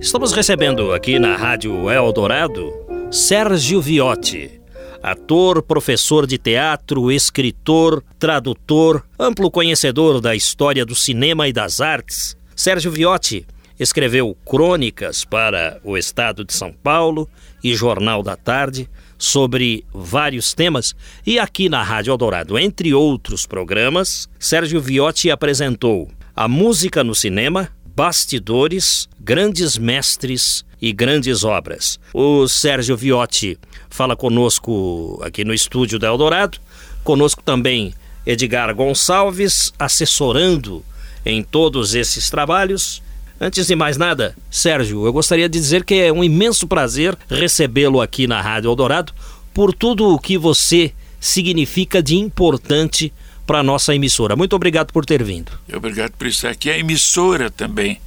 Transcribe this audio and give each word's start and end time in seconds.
Estamos 0.00 0.32
recebendo 0.32 0.92
aqui 0.92 1.18
na 1.18 1.36
Rádio 1.36 1.90
Eldorado 1.90 2.72
Sérgio 3.10 3.80
Viotti, 3.80 4.60
ator, 5.02 5.62
professor 5.62 6.26
de 6.26 6.38
teatro, 6.38 7.10
escritor, 7.10 8.02
tradutor, 8.18 9.04
amplo 9.18 9.50
conhecedor 9.50 10.20
da 10.20 10.34
história 10.34 10.84
do 10.84 10.94
cinema 10.94 11.46
e 11.48 11.52
das 11.52 11.80
artes. 11.80 12.36
Sérgio 12.54 12.90
Viotti 12.90 13.46
escreveu 13.78 14.36
crônicas 14.44 15.24
para 15.24 15.80
o 15.84 15.96
Estado 15.96 16.44
de 16.44 16.52
São 16.52 16.72
Paulo 16.72 17.28
e 17.62 17.74
Jornal 17.74 18.22
da 18.22 18.36
Tarde 18.36 18.88
sobre 19.18 19.84
vários 19.92 20.52
temas 20.52 20.94
e 21.26 21.38
aqui 21.38 21.68
na 21.68 21.82
Rádio 21.82 22.12
Eldorado, 22.12 22.58
entre 22.58 22.92
outros 22.92 23.46
programas, 23.46 24.28
Sérgio 24.38 24.80
Viotti 24.80 25.30
apresentou 25.30 26.08
a 26.34 26.46
música 26.48 27.02
no 27.02 27.14
cinema, 27.14 27.70
bastidores, 27.96 29.08
grandes 29.18 29.78
mestres 29.78 30.66
e 30.82 30.92
grandes 30.92 31.44
obras. 31.44 31.98
O 32.12 32.46
Sérgio 32.46 32.94
Viotti 32.94 33.58
fala 33.88 34.14
conosco 34.14 35.18
aqui 35.24 35.42
no 35.46 35.54
estúdio 35.54 35.98
da 35.98 36.08
Eldorado, 36.08 36.58
conosco 37.02 37.42
também 37.42 37.94
Edgar 38.26 38.74
Gonçalves, 38.74 39.72
assessorando 39.78 40.84
em 41.24 41.42
todos 41.42 41.94
esses 41.94 42.28
trabalhos. 42.28 43.02
Antes 43.40 43.66
de 43.66 43.74
mais 43.74 43.96
nada, 43.96 44.36
Sérgio, 44.50 45.06
eu 45.06 45.12
gostaria 45.12 45.48
de 45.48 45.58
dizer 45.58 45.82
que 45.82 45.94
é 45.94 46.12
um 46.12 46.22
imenso 46.22 46.68
prazer 46.68 47.16
recebê-lo 47.30 48.02
aqui 48.02 48.26
na 48.26 48.42
Rádio 48.42 48.68
Eldorado 48.68 49.14
por 49.54 49.72
tudo 49.72 50.08
o 50.08 50.18
que 50.18 50.36
você 50.36 50.92
significa 51.18 52.02
de 52.02 52.16
importante 52.16 53.10
para 53.46 53.60
a 53.60 53.62
nossa 53.62 53.94
emissora. 53.94 54.34
Muito 54.34 54.56
obrigado 54.56 54.92
por 54.92 55.06
ter 55.06 55.22
vindo. 55.22 55.52
Obrigado 55.72 56.12
por 56.12 56.26
estar 56.26 56.50
aqui. 56.50 56.70
A 56.70 56.76
emissora 56.76 57.50
também 57.50 58.00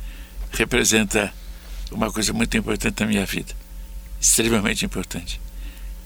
representa 0.52 1.34
uma 1.91 2.12
coisa 2.12 2.34
muito 2.34 2.55
importante 2.57 2.99
na 2.99 3.07
minha 3.07 3.25
vida. 3.25 3.53
Extremamente 4.20 4.85
importante. 4.85 5.40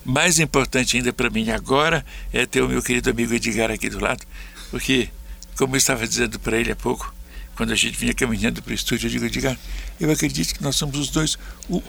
Mais 0.05 0.39
importante 0.39 0.97
ainda 0.97 1.11
para 1.11 1.29
mim 1.29 1.49
agora 1.49 2.05
é 2.31 2.45
ter 2.45 2.61
o 2.61 2.69
meu 2.69 2.81
querido 2.81 3.09
amigo 3.09 3.33
Edgar 3.33 3.71
aqui 3.71 3.89
do 3.89 3.99
lado, 3.99 4.23
porque, 4.69 5.09
como 5.57 5.75
eu 5.75 5.77
estava 5.77 6.05
dizendo 6.05 6.37
para 6.39 6.57
ele 6.57 6.71
há 6.71 6.75
pouco, 6.75 7.13
quando 7.55 7.71
a 7.71 7.75
gente 7.75 7.97
vinha 7.97 8.13
caminhando 8.13 8.61
para 8.61 8.71
o 8.71 8.73
estúdio, 8.73 9.07
eu 9.07 9.11
digo, 9.11 9.25
Edgar, 9.25 9.57
eu 9.99 10.11
acredito 10.11 10.55
que 10.55 10.63
nós 10.63 10.75
somos 10.75 10.97
os 10.97 11.09
dois, 11.09 11.37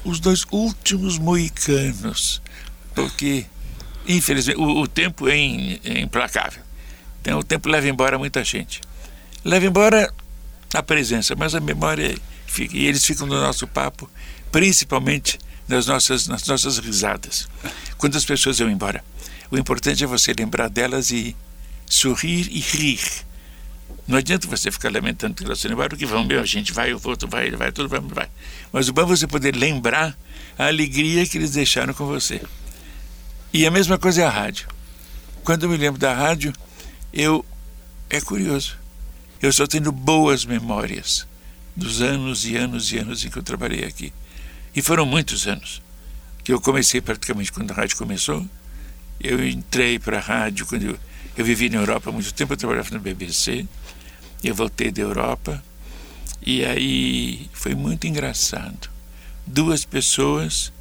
os 0.04 0.20
dois 0.20 0.44
últimos 0.52 1.18
moicanos, 1.18 2.40
porque, 2.94 3.46
infelizmente, 4.06 4.60
o, 4.60 4.82
o 4.82 4.86
tempo 4.86 5.28
é, 5.28 5.34
é 5.36 6.00
implacável. 6.00 6.62
Então, 7.24 7.38
o 7.38 7.42
tempo 7.42 7.70
leva 7.70 7.88
embora 7.88 8.18
muita 8.18 8.44
gente. 8.44 8.82
Leva 9.42 9.64
embora 9.64 10.12
a 10.74 10.82
presença, 10.82 11.34
mas 11.34 11.54
a 11.54 11.60
memória 11.60 12.18
fica, 12.46 12.76
e 12.76 12.84
eles 12.84 13.02
ficam 13.02 13.26
no 13.26 13.40
nosso 13.40 13.66
papo, 13.66 14.10
principalmente 14.52 15.38
nas 15.66 15.86
nossas, 15.86 16.26
nas 16.28 16.46
nossas 16.46 16.76
risadas. 16.76 17.48
Quando 17.96 18.16
as 18.16 18.24
pessoas 18.26 18.58
vão 18.58 18.70
embora, 18.70 19.02
o 19.50 19.56
importante 19.56 20.04
é 20.04 20.06
você 20.06 20.34
lembrar 20.36 20.68
delas 20.68 21.10
e 21.10 21.34
sorrir 21.86 22.46
e 22.50 22.60
rir 22.60 23.00
não 24.06 24.18
adianta 24.18 24.46
você 24.46 24.70
ficar 24.70 24.92
lamentando 24.92 25.34
que 25.34 25.44
elas 25.44 25.58
se 25.58 25.66
embora, 25.66 25.88
porque 25.88 26.04
vão, 26.04 26.24
meu, 26.24 26.40
a 26.40 26.44
gente 26.44 26.72
vai, 26.72 26.92
o 26.92 27.00
outro 27.04 27.26
vai, 27.26 27.46
ele 27.46 27.56
vai, 27.56 27.72
tudo 27.72 27.88
vai, 27.88 28.00
vai. 28.00 28.28
Mas 28.70 28.88
o 28.88 28.92
bom 28.92 29.02
é 29.02 29.06
você 29.06 29.26
poder 29.26 29.56
lembrar 29.56 30.16
a 30.58 30.66
alegria 30.66 31.26
que 31.26 31.38
eles 31.38 31.52
deixaram 31.52 31.94
com 31.94 32.04
você. 32.04 32.42
E 33.52 33.66
a 33.66 33.70
mesma 33.70 33.96
coisa 33.96 34.22
é 34.22 34.26
a 34.26 34.30
rádio. 34.30 34.68
Quando 35.42 35.62
eu 35.62 35.70
me 35.70 35.76
lembro 35.78 35.98
da 35.98 36.12
rádio, 36.12 36.52
eu. 37.14 37.44
É 38.10 38.20
curioso. 38.20 38.76
Eu 39.40 39.52
só 39.52 39.66
tenho 39.66 39.90
boas 39.92 40.44
memórias 40.44 41.26
dos 41.76 42.02
anos 42.02 42.44
e 42.44 42.56
anos 42.56 42.92
e 42.92 42.98
anos 42.98 43.24
em 43.24 43.30
que 43.30 43.38
eu 43.38 43.42
trabalhei 43.42 43.84
aqui. 43.84 44.12
E 44.74 44.82
foram 44.82 45.06
muitos 45.06 45.46
anos. 45.46 45.80
Que 46.42 46.52
eu 46.52 46.60
comecei 46.60 47.00
praticamente 47.00 47.52
quando 47.52 47.70
a 47.70 47.74
rádio 47.74 47.96
começou. 47.96 48.44
Eu 49.20 49.46
entrei 49.46 49.98
para 49.98 50.18
a 50.18 50.20
rádio 50.20 50.66
quando 50.66 50.82
eu, 50.82 50.98
eu 51.36 51.44
vivi 51.44 51.70
na 51.70 51.78
Europa 51.78 52.10
há 52.10 52.12
muito 52.12 52.34
tempo, 52.34 52.52
eu 52.52 52.56
trabalhava 52.56 52.90
no 52.90 53.00
BBC. 53.00 53.66
Eu 54.42 54.54
voltei 54.54 54.90
da 54.90 55.02
Europa 55.02 55.62
e 56.44 56.64
aí 56.64 57.48
foi 57.52 57.74
muito 57.74 58.06
engraçado. 58.06 58.90
Duas 59.46 59.84
pessoas 59.84 60.72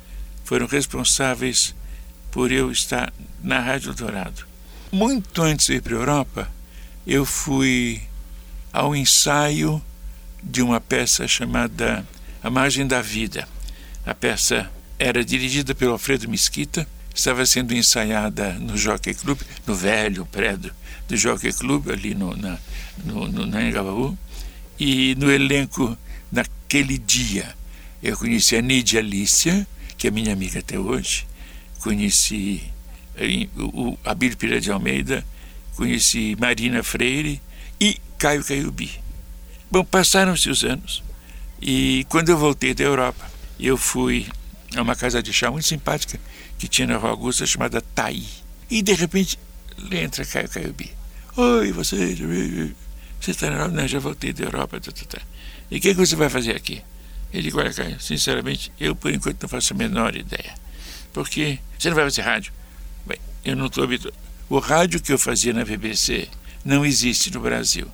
foram 0.44 0.66
responsáveis 0.66 1.74
por 2.32 2.52
eu 2.52 2.72
estar 2.72 3.14
na 3.42 3.60
Rádio 3.60 3.94
Dourado. 3.94 4.53
Muito 4.94 5.42
antes 5.42 5.66
de 5.66 5.74
ir 5.74 5.82
para 5.82 5.96
a 5.96 5.98
Europa, 5.98 6.52
eu 7.08 7.26
fui 7.26 8.00
ao 8.72 8.96
ensaio 8.96 9.82
de 10.44 10.62
uma 10.62 10.80
peça 10.80 11.28
chamada 11.28 12.08
A 12.44 12.50
Margem 12.52 12.86
da 12.86 13.02
Vida. 13.02 13.48
A 14.06 14.14
peça 14.14 14.70
era 15.00 15.26
dirigida 15.26 15.74
pelo 15.74 15.94
Alfredo 15.94 16.30
Mesquita, 16.30 16.88
estava 17.12 17.44
sendo 17.44 17.74
ensaiada 17.74 18.54
no 18.54 18.78
Jockey 18.78 19.16
Club, 19.16 19.42
no 19.66 19.74
velho 19.74 20.28
prédio 20.28 20.72
do 21.08 21.18
Jockey 21.18 21.52
Club, 21.52 21.90
ali 21.90 22.14
no, 22.14 22.38
na, 22.38 22.60
no, 23.04 23.28
no, 23.28 23.48
na 23.48 23.64
Engabaú. 23.64 24.16
E 24.80 25.16
no 25.16 25.32
elenco, 25.32 25.98
naquele 26.32 27.00
dia, 27.00 27.56
eu 28.04 28.16
conheci 28.16 28.56
a 28.56 28.62
Nidia 28.62 29.00
Alicia, 29.00 29.66
que 29.98 30.08
é 30.08 30.12
minha 30.12 30.34
amiga 30.34 30.60
até 30.60 30.78
hoje, 30.78 31.26
conheci 31.80 32.72
eh, 33.18 33.48
o 33.58 33.98
Abílio 34.04 34.38
Pira 34.38 34.60
de 34.60 34.72
Almeida, 34.72 35.26
conheci 35.76 36.36
Marina 36.40 36.84
Freire 36.84 37.42
e 37.80 37.98
Caio 38.18 38.44
Caiubi. 38.44 38.92
Bom, 39.70 39.84
passaram-se 39.84 40.50
os 40.50 40.64
anos 40.64 41.04
e 41.62 42.06
quando 42.10 42.30
eu 42.30 42.38
voltei 42.38 42.74
da 42.74 42.84
Europa, 42.84 43.26
eu 43.60 43.78
fui 43.78 44.28
a 44.76 44.82
uma 44.82 44.96
casa 44.96 45.24
de 45.24 45.32
chá 45.32 45.50
muito 45.50 45.68
simpática 45.68 46.20
que 46.58 46.68
tinha 46.68 46.88
na 46.88 46.98
Rua 46.98 47.12
Augusta 47.12 47.46
chamada 47.46 47.82
Tai. 47.82 48.22
E 48.70 48.82
de 48.82 48.94
repente 48.94 49.40
entra 49.92 50.26
Caio 50.26 50.50
Caiubi. 50.50 50.92
Oi, 51.38 51.72
você. 51.72 52.16
Você 53.20 53.32
está 53.32 53.50
na 53.50 53.56
Europa? 53.56 53.72
Não, 53.72 53.88
já 53.88 54.00
voltei 54.00 54.34
da 54.34 54.44
Europa. 54.44 54.80
Tá, 54.80 54.92
tá, 54.92 55.06
tá. 55.06 55.22
E 55.72 55.78
o 55.78 55.82
que, 55.82 55.90
que 55.90 55.94
você 55.94 56.16
vai 56.16 56.30
fazer 56.30 56.56
aqui? 56.56 56.82
Ele 57.34 57.52
olha, 57.54 57.74
Caio, 57.74 58.00
sinceramente, 58.00 58.72
eu 58.80 58.96
por 58.96 59.12
enquanto 59.12 59.42
não 59.42 59.50
faço 59.50 59.74
a 59.74 59.78
menor 59.78 60.16
ideia. 60.16 60.54
Porque 61.12 61.60
você 61.80 61.90
não 61.90 61.96
vai 61.96 62.06
fazer 62.06 62.22
rádio? 62.22 62.54
Eu 63.44 63.56
não 63.56 63.68
estou 63.68 63.84
habituado. 63.84 64.16
O 64.50 64.60
rádio 64.60 65.02
que 65.02 65.12
eu 65.12 65.20
fazia 65.20 65.54
na 65.54 65.66
BBC 65.66 66.28
não 66.64 66.86
existe 66.86 67.32
no 67.32 67.40
Brasil. 67.40 67.88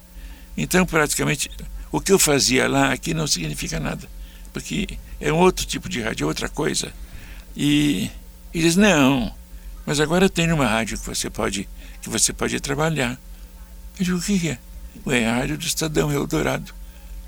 Então, 0.57 0.85
praticamente, 0.85 1.49
o 1.91 1.99
que 1.99 2.11
eu 2.11 2.19
fazia 2.19 2.67
lá 2.67 2.91
aqui 2.91 3.13
não 3.13 3.25
significa 3.25 3.79
nada. 3.79 4.07
Porque 4.51 4.97
é 5.19 5.31
um 5.31 5.37
outro 5.37 5.65
tipo 5.65 5.87
de 5.87 6.01
rádio, 6.01 6.25
é 6.25 6.27
outra 6.27 6.49
coisa. 6.49 6.91
E 7.55 8.09
eles, 8.53 8.75
não, 8.75 9.33
mas 9.85 9.99
agora 9.99 10.29
tem 10.29 10.51
uma 10.51 10.67
rádio 10.67 10.97
que 10.97 11.05
você 11.05 11.29
pode, 11.29 11.67
que 12.01 12.09
você 12.09 12.31
pode 12.33 12.59
trabalhar. 12.59 13.19
Eu 13.97 14.05
digo, 14.05 14.17
o 14.17 14.21
que 14.21 14.49
é? 14.49 14.59
Ué, 15.05 15.27
a 15.27 15.35
rádio 15.35 15.57
do 15.57 15.65
Estadão, 15.65 16.11
Eldorado. 16.11 16.73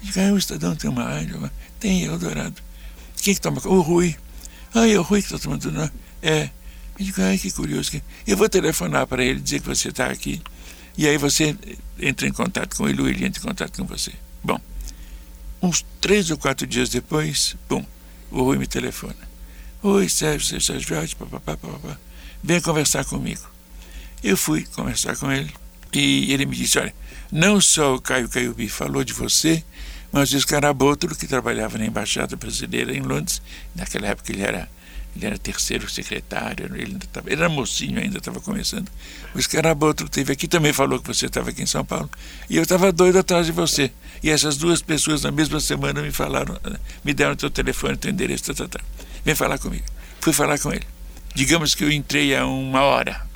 Eu 0.02 0.08
digo, 0.08 0.20
ah, 0.20 0.34
o 0.34 0.38
Estadão 0.38 0.76
tem 0.76 0.90
uma 0.90 1.04
rádio? 1.04 1.50
Tem, 1.80 2.04
Eldorado. 2.04 2.62
Quem 3.22 3.34
que 3.34 3.42
toma? 3.42 3.62
O 3.66 3.82
Rui. 3.82 4.16
Ah, 4.74 4.88
é 4.88 4.98
o 4.98 5.02
Rui 5.02 5.22
que 5.22 5.28
está 5.28 5.40
tomando. 5.40 5.72
Não. 5.72 5.90
É. 6.22 6.50
Eu 7.02 7.06
digo, 7.06 7.22
ai, 7.24 7.36
que 7.36 7.52
curioso. 7.52 7.92
Eu 8.28 8.38
vou 8.38 8.48
telefonar 8.48 9.08
para 9.08 9.24
ele, 9.24 9.40
dizer 9.40 9.60
que 9.60 9.68
você 9.68 9.90
está 9.90 10.06
aqui. 10.06 10.40
E 10.96 11.08
aí 11.08 11.18
você 11.18 11.58
entra 12.00 12.28
em 12.28 12.32
contato 12.32 12.78
com 12.78 12.88
ele, 12.88 13.02
ou 13.02 13.10
ele 13.10 13.26
entra 13.26 13.42
em 13.42 13.44
contato 13.44 13.76
com 13.76 13.88
você. 13.88 14.12
Bom, 14.44 14.62
uns 15.60 15.84
três 16.00 16.30
ou 16.30 16.38
quatro 16.38 16.68
dias 16.68 16.90
depois, 16.90 17.56
bum, 17.68 17.84
o 18.30 18.44
Rui 18.44 18.60
me 18.60 18.68
telefona. 18.68 19.16
Oi, 19.82 20.08
Sérgio, 20.08 20.62
Sérgio 20.62 20.90
Jorge, 20.90 21.16
papapá, 21.16 21.58
papapá. 21.58 21.98
Venha 22.44 22.62
conversar 22.62 23.04
comigo. 23.04 23.50
Eu 24.24 24.38
fui 24.38 24.64
conversar 24.76 25.18
com 25.18 25.32
ele 25.32 25.52
e 25.92 26.32
ele 26.32 26.46
me 26.46 26.56
disse: 26.56 26.78
Olha, 26.78 26.94
não 27.32 27.60
só 27.60 27.96
o 27.96 28.02
Caio 28.02 28.30
Caiubi 28.30 28.70
falou 28.70 29.04
de 29.04 29.14
você, 29.14 29.64
mas 30.12 30.32
o 30.34 30.38
Escarabotro, 30.38 31.16
que 31.16 31.26
trabalhava 31.26 31.80
na 31.80 31.86
Embaixada 31.88 32.36
Brasileira 32.36 32.96
em 32.96 33.02
Londres, 33.02 33.42
naquela 33.74 34.06
época 34.06 34.32
ele 34.32 34.44
era, 34.44 34.70
ele 35.16 35.26
era 35.26 35.38
terceiro 35.38 35.90
secretário, 35.90 36.66
ele, 36.76 36.98
tava, 37.12 37.30
ele 37.32 37.42
era 37.42 37.50
mocinho 37.50 38.00
ainda, 38.00 38.18
estava 38.18 38.40
começando. 38.40 38.90
O 39.36 39.40
Escarabotro 39.40 40.06
esteve 40.06 40.32
aqui, 40.32 40.48
também 40.48 40.72
falou 40.72 41.00
que 41.00 41.08
você 41.08 41.26
estava 41.26 41.50
aqui 41.50 41.62
em 41.62 41.66
São 41.66 41.84
Paulo, 41.84 42.10
e 42.50 42.58
eu 42.58 42.64
estava 42.64 42.92
doido 42.92 43.20
atrás 43.20 43.46
de 43.46 43.52
você. 43.52 43.92
E 44.24 44.30
essas 44.30 44.58
duas 44.58 44.82
pessoas, 44.82 45.24
na 45.24 45.32
mesma 45.32 45.60
semana, 45.60 46.02
me 46.02 46.12
falaram, 46.12 46.58
me 47.04 47.14
deram 47.14 47.36
teu 47.36 47.50
telefone, 47.50 47.98
teu 47.98 48.12
endereço, 48.12 48.54
tá, 48.54 48.68
tá, 48.68 48.80
tá. 48.80 48.86
vem 49.26 49.36
falar 49.36 49.58
comigo. 49.58 49.86
Fui 50.22 50.32
falar 50.32 50.58
com 50.60 50.72
ele. 50.72 50.86
Digamos 51.36 51.76
que 51.76 51.84
eu 51.84 51.92
entrei 51.92 52.36
a 52.36 52.46
uma 52.46 52.82
hora 52.82 53.32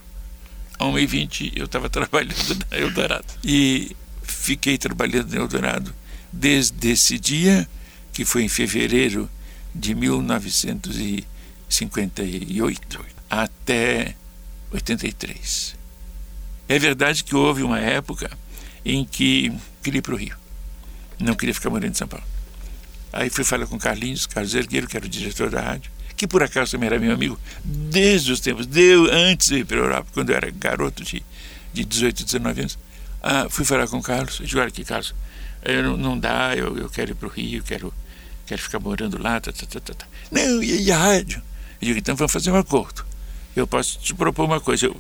a 0.77 0.85
1h20 0.85 1.53
eu 1.55 1.65
estava 1.65 1.89
trabalhando 1.89 2.65
na 2.69 2.77
Eldorado. 2.77 3.25
E 3.43 3.95
fiquei 4.23 4.77
trabalhando 4.77 5.31
na 5.33 5.41
Eldorado 5.41 5.93
desde 6.31 6.89
esse 6.89 7.17
dia, 7.17 7.67
que 8.13 8.25
foi 8.25 8.43
em 8.43 8.49
fevereiro 8.49 9.29
de 9.73 9.95
1958, 11.69 13.05
até 13.29 14.15
83. 14.71 15.75
É 16.67 16.79
verdade 16.79 17.23
que 17.23 17.35
houve 17.35 17.63
uma 17.63 17.79
época 17.79 18.29
em 18.83 19.05
que 19.05 19.51
queria 19.81 19.99
ir 19.99 20.01
para 20.01 20.13
o 20.13 20.17
Rio. 20.17 20.35
Não 21.19 21.35
queria 21.35 21.53
ficar 21.53 21.69
morando 21.69 21.91
em 21.91 21.95
São 21.95 22.07
Paulo. 22.07 22.25
Aí 23.13 23.29
fui 23.29 23.43
falar 23.43 23.65
com 23.67 23.77
Carlinhos, 23.77 24.25
Carlos 24.25 24.53
Ergueiro, 24.53 24.87
que 24.87 24.97
era 24.97 25.05
o 25.05 25.09
diretor 25.09 25.49
da 25.49 25.61
rádio, 25.61 25.89
que 26.17 26.27
por 26.27 26.43
acaso 26.43 26.71
também 26.71 26.87
era 26.87 26.99
meu 26.99 27.13
amigo 27.13 27.39
desde 27.63 28.31
os 28.31 28.39
tempos, 28.39 28.65
deu 28.65 29.09
antes 29.11 29.47
de 29.47 29.59
ir 29.59 29.65
para 29.65 29.77
a 29.77 29.79
Europa, 29.79 30.07
quando 30.13 30.31
eu 30.31 30.35
era 30.35 30.51
garoto 30.51 31.03
de, 31.03 31.23
de 31.73 31.85
18, 31.85 32.25
19 32.25 32.61
anos. 32.61 32.77
Ah, 33.23 33.47
fui 33.49 33.63
falar 33.65 33.87
com 33.87 33.97
o 33.97 34.03
Carlos, 34.03 34.39
eu 34.39 34.45
digo, 34.45 34.59
olha 34.59 34.67
aqui, 34.67 34.83
Carlos, 34.83 35.15
eu, 35.63 35.81
não, 35.81 35.97
não 35.97 36.19
dá, 36.19 36.55
eu, 36.55 36.77
eu 36.77 36.89
quero 36.89 37.11
ir 37.11 37.15
para 37.15 37.27
o 37.27 37.31
Rio, 37.31 37.63
quero, 37.63 37.93
quero 38.45 38.61
ficar 38.61 38.79
morando 38.79 39.21
lá, 39.21 39.39
tá, 39.39 39.51
tá, 39.51 39.65
tá, 39.65 39.79
tá. 39.79 39.93
tá. 39.93 40.07
Não, 40.31 40.61
e, 40.61 40.83
e 40.83 40.91
a 40.91 40.97
rádio? 40.97 41.41
Eu 41.85 41.89
digo, 41.89 41.99
então 41.99 42.15
vamos 42.15 42.33
fazer 42.33 42.49
um 42.49 42.55
acordo. 42.55 43.05
Eu 43.55 43.67
posso 43.67 43.99
te 43.99 44.13
propor 44.13 44.45
uma 44.45 44.59
coisa, 44.59 44.87
eu, 44.87 44.99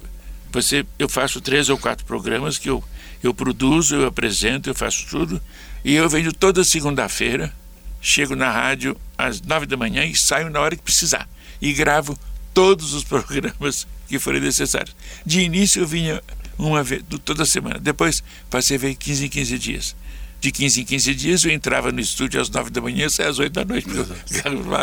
você, 0.51 0.85
eu 0.99 1.09
faço 1.09 1.41
três 1.41 1.67
ou 1.67 1.79
quatro 1.79 2.05
programas 2.05 2.59
que 2.59 2.69
eu, 2.69 2.83
eu 3.23 3.33
produzo, 3.33 3.95
eu 3.95 4.07
apresento, 4.07 4.69
eu 4.69 4.75
faço 4.75 5.07
tudo, 5.07 5.41
e 5.83 5.95
eu 5.95 6.07
venho 6.07 6.31
toda 6.31 6.63
segunda-feira, 6.63 7.51
chego 7.99 8.35
na 8.35 8.51
rádio 8.51 8.95
às 9.17 9.41
nove 9.41 9.65
da 9.65 9.75
manhã 9.75 10.05
e 10.05 10.15
saio 10.15 10.49
na 10.51 10.59
hora 10.59 10.75
que 10.75 10.83
precisar. 10.83 11.27
E 11.59 11.73
gravo 11.73 12.17
todos 12.53 12.93
os 12.93 13.03
programas 13.03 13.87
que 14.07 14.19
forem 14.19 14.39
necessários. 14.39 14.95
De 15.25 15.41
início 15.41 15.81
eu 15.81 15.87
vinha 15.87 16.21
uma 16.55 16.83
vez, 16.83 17.03
toda 17.25 17.45
semana. 17.45 17.79
Depois 17.79 18.23
passei 18.47 18.77
a 18.77 18.79
ver 18.79 18.95
15 18.95 19.25
em 19.25 19.29
15 19.29 19.57
dias. 19.57 19.95
De 20.39 20.51
15 20.51 20.81
em 20.81 20.85
15 20.85 21.15
dias 21.15 21.43
eu 21.43 21.51
entrava 21.51 21.91
no 21.91 21.99
estúdio 21.99 22.39
às 22.39 22.47
nove 22.47 22.69
da 22.69 22.79
manhã 22.79 23.07
e 23.07 23.09
saia 23.09 23.29
às 23.29 23.39
oito 23.39 23.53
da 23.53 23.65
noite. 23.65 23.87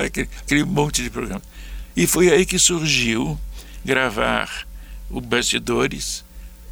Aquele, 0.04 0.28
aquele 0.40 0.64
monte 0.64 1.00
de 1.00 1.10
programa. 1.10 1.40
E 1.96 2.06
foi 2.06 2.30
aí 2.30 2.46
que 2.46 2.58
surgiu 2.58 3.38
gravar 3.84 4.66
o 5.10 5.20
Bastidores, 5.20 6.24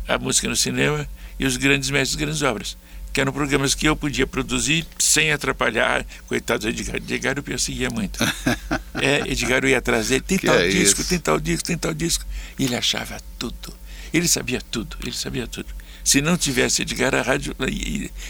a 0.08 0.18
música 0.18 0.48
no 0.48 0.56
cinema 0.56 1.08
e 1.38 1.46
os 1.46 1.56
grandes 1.56 1.90
mestres, 1.90 2.16
grandes 2.16 2.42
obras 2.42 2.76
que 3.12 3.20
eram 3.20 3.32
programas 3.32 3.74
que 3.74 3.86
eu 3.86 3.96
podia 3.96 4.26
produzir 4.26 4.86
sem 4.98 5.32
atrapalhar. 5.32 6.06
Coitado 6.26 6.62
do 6.62 6.68
Edgar. 6.68 6.96
Edgar 6.96 7.36
eu 7.36 7.42
perseguia 7.42 7.90
muito. 7.90 8.22
é, 8.94 9.20
Edgar 9.30 9.64
eu 9.64 9.70
ia 9.70 9.80
trazer, 9.80 10.22
tem 10.22 10.38
que 10.38 10.46
tal 10.46 10.58
é 10.58 10.68
disco, 10.68 11.00
isso? 11.00 11.08
tem 11.08 11.18
tal 11.18 11.40
disco, 11.40 11.66
tem 11.66 11.78
tal 11.78 11.94
disco. 11.94 12.24
E 12.58 12.64
ele 12.64 12.76
achava 12.76 13.20
tudo. 13.38 13.74
Ele 14.12 14.28
sabia 14.28 14.60
tudo, 14.70 14.96
ele 15.02 15.12
sabia 15.12 15.46
tudo. 15.46 15.68
Se 16.04 16.20
não 16.20 16.36
tivesse 16.36 16.82
Edgar, 16.82 17.14
a 17.14 17.22
rádio. 17.22 17.54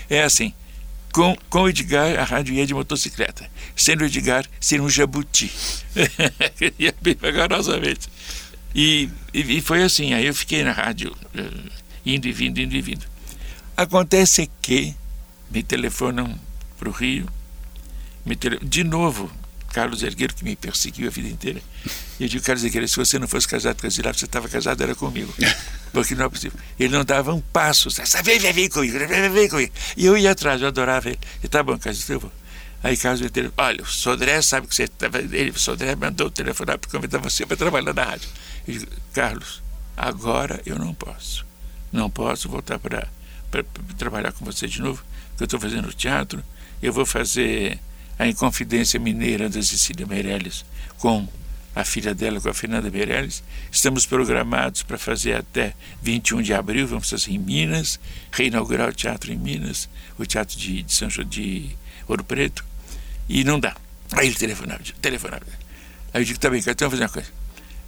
É 0.09 0.23
assim. 0.23 0.53
Com, 1.13 1.37
com 1.49 1.69
Edgar, 1.69 2.19
a 2.19 2.25
rádio 2.25 2.55
ia 2.55 2.67
de 2.67 2.75
motocicleta. 2.75 3.51
Sendo 3.75 4.05
Edgar, 4.05 4.47
seria 4.61 4.85
um 4.85 4.89
jabuti. 4.89 5.51
ia 6.79 6.95
bem 7.03 7.15
vagarosamente. 7.15 8.09
E, 8.75 9.09
e, 9.35 9.59
e, 9.59 9.61
foi 9.61 9.83
assim. 9.83 10.13
Aí 10.13 10.27
eu 10.27 10.35
fiquei 10.35 10.63
na 10.63 10.73
rádio, 10.73 11.13
uh, 11.35 11.71
indo 12.07 12.29
e 12.29 12.33
vindo, 12.33 12.59
indo 12.59 12.75
e 12.75 12.81
vindo. 12.81 13.07
Acontece 13.77 14.49
que 14.63 14.95
me 15.51 15.63
telefonam 15.63 16.39
para 16.79 16.89
o 16.89 16.93
Rio, 16.93 17.27
me 18.25 18.37
tele... 18.37 18.59
de 18.63 18.85
novo, 18.85 19.31
Carlos 19.73 20.03
Ergueiro, 20.03 20.35
que 20.35 20.45
me 20.45 20.57
perseguiu 20.57 21.09
a 21.09 21.11
vida 21.11 21.29
inteira. 21.29 21.61
E 22.19 22.25
eu 22.25 22.29
digo, 22.29 22.45
Carlos 22.45 22.65
Ergueiro, 22.65 22.87
se 22.89 22.97
você 22.97 23.19
não 23.19 23.29
fosse 23.29 23.47
casado 23.47 23.81
com 23.81 23.87
a 23.87 23.91
Zilá, 23.91 24.13
você 24.13 24.25
estava 24.25 24.49
casado, 24.49 24.83
era 24.83 24.95
comigo. 24.95 25.33
Porque 25.93 26.15
não 26.15 26.27
é 26.27 26.29
possível. 26.29 26.59
Ele 26.79 26.95
não 26.95 27.05
dava 27.05 27.33
um 27.33 27.41
passo. 27.41 27.89
Vem, 28.23 28.39
vem, 28.39 28.53
vem 28.53 28.69
comigo, 28.69 28.99
vem, 28.99 29.31
vem 29.31 29.49
comigo. 29.49 29.73
E 29.97 30.07
eu 30.07 30.17
ia 30.17 30.33
atrás, 30.33 30.61
eu 30.61 30.69
adorava 30.69 31.09
ele. 31.09 31.19
E 31.43 31.49
tá 31.49 31.63
bom, 31.63 31.79
Carlos, 31.79 32.09
eu 32.09 32.21
vou. 32.21 32.33
Aí 32.83 32.97
Carlos 32.97 33.21
me 33.21 33.29
telefonou, 33.29 33.67
olha, 33.67 33.83
o 33.83 33.87
Sodré 33.87 34.41
sabe 34.41 34.67
que 34.67 34.75
você 34.75 34.85
estava... 34.85 35.19
Ele, 35.19 35.51
o 35.51 35.59
Sodré 35.59 35.95
mandou 35.95 36.29
o 36.29 36.31
telefonar 36.31 36.79
para 36.79 36.91
convidar 36.91 37.19
você 37.19 37.45
para 37.45 37.57
trabalhar 37.57 37.93
na 37.93 38.05
rádio. 38.05 38.29
Eu 38.67 38.75
digo, 38.75 38.93
Carlos, 39.13 39.63
agora 39.97 40.61
eu 40.65 40.79
não 40.79 40.95
posso. 40.95 41.45
Não 41.93 42.09
posso 42.09 42.49
voltar 42.49 42.79
para 42.79 43.09
para 43.51 43.65
trabalhar 43.99 44.33
com 44.33 44.45
você 44.45 44.67
de 44.67 44.81
novo, 44.81 45.03
que 45.37 45.43
eu 45.43 45.45
estou 45.45 45.61
fazendo 45.61 45.93
teatro. 45.93 46.43
Eu 46.81 46.93
vou 46.93 47.05
fazer 47.05 47.79
a 48.21 48.27
Inconfidência 48.27 49.01
Mineira 49.01 49.49
da 49.49 49.63
Cecília 49.63 50.07
Meirelles 50.07 50.63
com 50.99 51.27
a 51.75 51.83
filha 51.85 52.15
dela, 52.15 52.39
com 52.39 52.51
a 52.51 52.53
Fernanda 52.55 52.91
Meirelles. 52.91 53.43
Estamos 53.73 54.05
programados 54.05 54.83
para 54.83 54.99
fazer 54.99 55.33
até 55.33 55.73
21 56.03 56.43
de 56.43 56.53
abril, 56.53 56.87
vamos 56.87 57.09
fazer 57.09 57.31
em 57.31 57.39
Minas, 57.39 57.99
reinaugurar 58.31 58.91
o 58.91 58.93
teatro 58.93 59.33
em 59.33 59.39
Minas, 59.39 59.89
o 60.19 60.27
teatro 60.27 60.59
de, 60.59 60.83
de 60.83 60.93
São 60.93 61.09
João 61.09 61.27
de 61.27 61.71
Ouro 62.07 62.23
Preto, 62.23 62.63
e 63.27 63.43
não 63.43 63.59
dá. 63.59 63.75
Aí 64.13 64.27
ele 64.27 64.37
telefonava, 64.37 64.83
telefonava. 65.01 65.47
Aí 66.13 66.21
eu 66.21 66.25
digo, 66.27 66.39
tá 66.39 66.51
bem, 66.51 66.61
então 66.61 66.91
vamos 66.91 66.99
fazer 66.99 67.05
uma 67.05 67.09
coisa. 67.09 67.31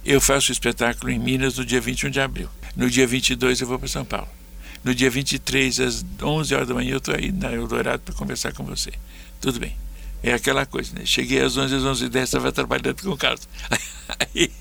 Eu 0.03 0.19
faço 0.19 0.49
o 0.49 0.51
espetáculo 0.51 1.11
em 1.11 1.19
Minas 1.19 1.59
no 1.59 1.63
dia 1.65 1.79
21 1.79 2.09
de 2.09 2.19
abril. 2.19 2.49
No 2.75 2.89
dia 2.89 3.05
22 3.05 3.61
eu 3.61 3.67
vou 3.67 3.77
para 3.77 3.87
São 3.87 4.03
Paulo. 4.03 4.29
No 4.83 4.95
dia 4.95 5.11
23, 5.11 5.79
às 5.79 6.03
11 6.19 6.55
horas 6.55 6.67
da 6.67 6.73
manhã, 6.73 6.93
eu 6.93 6.97
estou 6.97 7.13
aí 7.15 7.31
na 7.31 7.51
Eldorado 7.53 8.01
para 8.01 8.15
conversar 8.15 8.51
com 8.51 8.63
você. 8.63 8.91
Tudo 9.39 9.59
bem. 9.59 9.82
É 10.23 10.33
aquela 10.33 10.65
coisa, 10.65 10.95
né? 10.95 11.05
Cheguei 11.05 11.41
às 11.41 11.57
11, 11.57 11.75
às 11.75 11.83
11 11.83 12.05
e 12.05 12.09
10, 12.09 12.23
estava 12.23 12.51
trabalhando 12.51 13.01
com 13.01 13.09
o 13.09 13.17
Carlos. 13.17 13.47
Aí, 14.19 14.51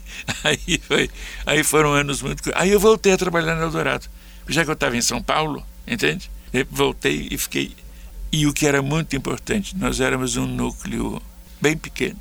aí, 0.45 0.81
foi, 0.87 1.11
aí 1.45 1.65
foram 1.65 1.93
anos 1.93 2.23
muito... 2.23 2.51
Aí 2.55 2.71
eu 2.71 2.79
voltei 2.79 3.13
a 3.13 3.19
trabalhar 3.19 3.57
na 3.57 3.63
Eldorado. 3.63 4.07
Já 4.49 4.65
que 4.65 4.71
eu 4.71 4.75
estava 4.75 4.97
em 4.97 5.03
São 5.03 5.21
Paulo, 5.21 5.67
entende? 5.87 6.31
Eu 6.53 6.65
voltei 6.71 7.29
e 7.31 7.37
fiquei... 7.37 7.75
E 8.31 8.47
o 8.47 8.53
que 8.53 8.67
era 8.67 8.81
muito 8.81 9.17
importante, 9.17 9.77
nós 9.77 10.01
éramos 10.01 10.37
um 10.37 10.47
núcleo 10.47 11.21
bem 11.61 11.77
pequeno. 11.77 12.19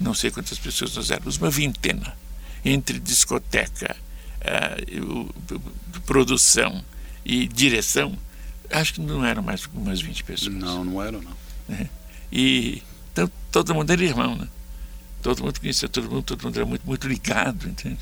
Não 0.00 0.14
sei 0.14 0.30
quantas 0.30 0.58
pessoas 0.58 0.96
nós 0.96 1.10
éramos, 1.10 1.36
uma 1.36 1.50
vintena. 1.50 2.16
Entre 2.64 2.98
discoteca, 2.98 3.94
uh, 4.40 6.00
produção, 6.06 6.82
e 7.24 7.46
direção, 7.46 8.16
acho 8.70 8.94
que 8.94 9.00
não 9.00 9.24
eram 9.24 9.42
mais 9.42 9.68
umas 9.72 10.00
20 10.00 10.24
pessoas. 10.24 10.54
Não, 10.54 10.84
não 10.84 11.02
eram, 11.02 11.20
não. 11.20 11.36
Né? 11.68 11.88
E 12.30 12.82
então, 13.12 13.30
todo 13.50 13.74
mundo 13.74 13.90
era 13.92 14.02
irmão, 14.02 14.36
né? 14.36 14.46
Todo 15.22 15.42
mundo 15.42 15.60
conhecia 15.60 15.88
todo 15.88 16.10
mundo, 16.10 16.22
todo 16.22 16.42
mundo 16.42 16.56
era 16.56 16.64
muito, 16.64 16.86
muito 16.86 17.06
ligado, 17.06 17.68
entende? 17.68 17.98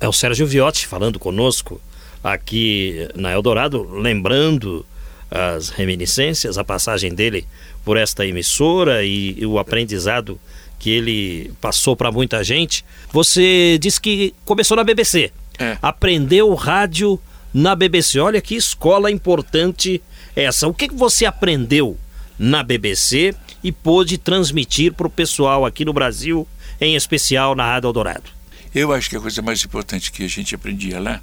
É 0.00 0.08
o 0.08 0.12
Sérgio 0.12 0.46
Viotti 0.46 0.86
falando 0.86 1.18
conosco 1.18 1.80
aqui 2.22 3.08
na 3.14 3.30
Eldorado, 3.32 3.88
lembrando 3.92 4.84
as 5.30 5.68
reminiscências, 5.68 6.58
a 6.58 6.64
passagem 6.64 7.14
dele 7.14 7.46
por 7.84 7.96
esta 7.96 8.26
emissora 8.26 9.04
e, 9.04 9.36
e 9.38 9.46
o 9.46 9.58
aprendizado 9.58 10.40
que 10.78 10.90
ele 10.90 11.52
passou 11.60 11.96
para 11.96 12.10
muita 12.10 12.42
gente. 12.42 12.84
Você 13.12 13.78
disse 13.80 14.00
que 14.00 14.34
começou 14.44 14.76
na 14.76 14.84
BBC, 14.84 15.32
é. 15.58 15.78
aprendeu 15.80 16.52
rádio 16.54 17.20
na 17.52 17.74
BBC. 17.74 18.18
Olha 18.18 18.40
que 18.40 18.54
escola 18.54 19.10
importante 19.10 20.02
essa. 20.34 20.66
O 20.66 20.74
que 20.74 20.88
você 20.88 21.24
aprendeu 21.24 21.96
na 22.38 22.62
BBC 22.62 23.34
e 23.62 23.70
pôde 23.72 24.18
transmitir 24.18 24.92
para 24.92 25.06
o 25.06 25.10
pessoal 25.10 25.64
aqui 25.64 25.84
no 25.84 25.92
Brasil, 25.92 26.46
em 26.80 26.96
especial 26.96 27.54
na 27.54 27.64
Rádio 27.64 27.88
Eldorado? 27.88 28.30
Eu 28.74 28.92
acho 28.92 29.08
que 29.08 29.16
a 29.16 29.20
coisa 29.20 29.40
mais 29.40 29.64
importante 29.64 30.10
que 30.10 30.24
a 30.24 30.28
gente 30.28 30.54
aprendia 30.54 30.98
lá, 30.98 31.20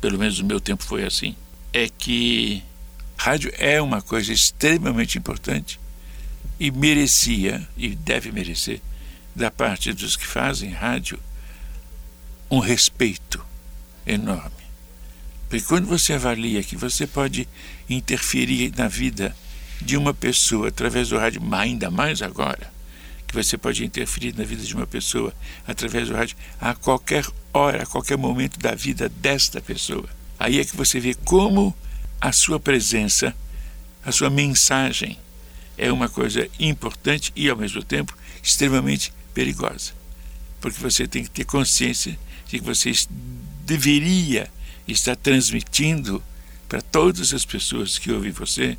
pelo 0.00 0.18
menos 0.18 0.38
no 0.38 0.46
meu 0.46 0.60
tempo 0.60 0.84
foi 0.84 1.04
assim, 1.04 1.34
é 1.72 1.88
que 1.88 2.62
rádio 3.16 3.50
é 3.56 3.80
uma 3.80 4.02
coisa 4.02 4.32
extremamente 4.32 5.16
importante 5.16 5.80
e 6.60 6.70
merecia, 6.70 7.66
e 7.76 7.88
deve 7.88 8.30
merecer, 8.30 8.80
da 9.34 9.50
parte 9.50 9.92
dos 9.92 10.16
que 10.16 10.26
fazem 10.26 10.70
rádio, 10.70 11.18
um 12.50 12.58
respeito 12.58 13.44
enorme. 14.06 14.50
Porque 15.48 15.64
quando 15.64 15.86
você 15.86 16.12
avalia 16.12 16.62
que 16.62 16.76
você 16.76 17.06
pode 17.06 17.48
interferir 17.88 18.72
na 18.76 18.88
vida 18.88 19.34
de 19.84 19.96
uma 19.96 20.14
pessoa 20.14 20.68
através 20.68 21.10
do 21.10 21.18
rádio, 21.18 21.42
ainda 21.52 21.90
mais 21.90 22.22
agora, 22.22 22.72
que 23.26 23.34
você 23.34 23.58
pode 23.58 23.84
interferir 23.84 24.34
na 24.34 24.44
vida 24.44 24.62
de 24.62 24.74
uma 24.74 24.86
pessoa 24.86 25.32
através 25.66 26.08
do 26.08 26.14
rádio 26.14 26.36
a 26.60 26.74
qualquer 26.74 27.26
hora, 27.52 27.82
a 27.82 27.86
qualquer 27.86 28.16
momento 28.16 28.58
da 28.58 28.74
vida 28.74 29.08
desta 29.08 29.60
pessoa. 29.60 30.08
Aí 30.38 30.58
é 30.58 30.64
que 30.64 30.76
você 30.76 30.98
vê 30.98 31.14
como 31.14 31.76
a 32.20 32.32
sua 32.32 32.58
presença, 32.58 33.34
a 34.04 34.10
sua 34.10 34.30
mensagem 34.30 35.18
é 35.76 35.92
uma 35.92 36.08
coisa 36.08 36.48
importante 36.58 37.32
e 37.36 37.48
ao 37.48 37.56
mesmo 37.56 37.82
tempo 37.82 38.16
extremamente 38.42 39.12
perigosa. 39.32 39.92
Porque 40.60 40.80
você 40.80 41.06
tem 41.06 41.24
que 41.24 41.30
ter 41.30 41.44
consciência 41.44 42.18
de 42.46 42.58
que 42.58 42.64
você 42.64 42.92
deveria 43.64 44.50
está 44.86 45.16
transmitindo 45.16 46.22
para 46.68 46.80
todas 46.80 47.32
as 47.32 47.44
pessoas 47.44 47.98
que 47.98 48.12
ouvem 48.12 48.30
você 48.30 48.76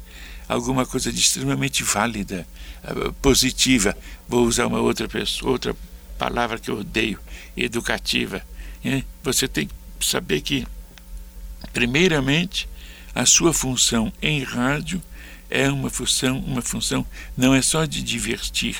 alguma 0.47 0.85
coisa 0.85 1.11
de 1.11 1.19
extremamente 1.19 1.83
válida, 1.83 2.47
eh, 2.83 3.11
positiva. 3.21 3.95
Vou 4.27 4.45
usar 4.45 4.67
uma 4.67 4.79
outra 4.79 5.07
pessoa, 5.07 5.51
outra 5.51 5.75
palavra 6.17 6.59
que 6.59 6.69
eu 6.69 6.79
odeio, 6.79 7.19
educativa. 7.55 8.41
Você 9.23 9.47
tem 9.47 9.67
que 9.67 9.73
saber 10.05 10.41
que, 10.41 10.65
primeiramente, 11.73 12.69
a 13.13 13.25
sua 13.25 13.53
função 13.53 14.13
em 14.21 14.43
rádio 14.43 15.01
é 15.49 15.69
uma 15.69 15.89
função, 15.89 16.39
uma 16.39 16.61
função 16.61 17.05
não 17.35 17.53
é 17.53 17.61
só 17.61 17.85
de 17.85 18.03
divertir, 18.03 18.77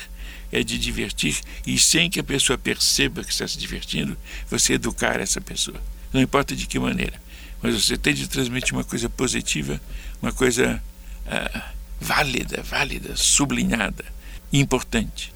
é 0.51 0.63
de 0.63 0.77
divertir 0.77 1.39
e 1.65 1.77
sem 1.79 2.10
que 2.10 2.19
a 2.19 2.24
pessoa 2.24 2.57
perceba 2.57 3.24
que 3.24 3.31
está 3.31 3.48
se 3.48 3.57
divertindo, 3.57 4.15
você 4.50 4.74
educar 4.74 5.19
essa 5.19 5.41
pessoa 5.41 5.81
não 6.15 6.22
importa 6.22 6.55
de 6.55 6.65
que 6.65 6.79
maneira, 6.79 7.22
mas 7.62 7.75
você 7.75 7.98
tem 7.98 8.13
de 8.13 8.27
transmitir 8.27 8.74
uma 8.74 8.86
coisa 8.86 9.10
positiva, 9.10 9.81
uma 10.22 10.31
coisa 10.31 10.81
uh, 11.25 11.62
válida, 12.00 12.62
válida, 12.62 13.15
sublinhada, 13.15 14.05
importante. 14.51 15.34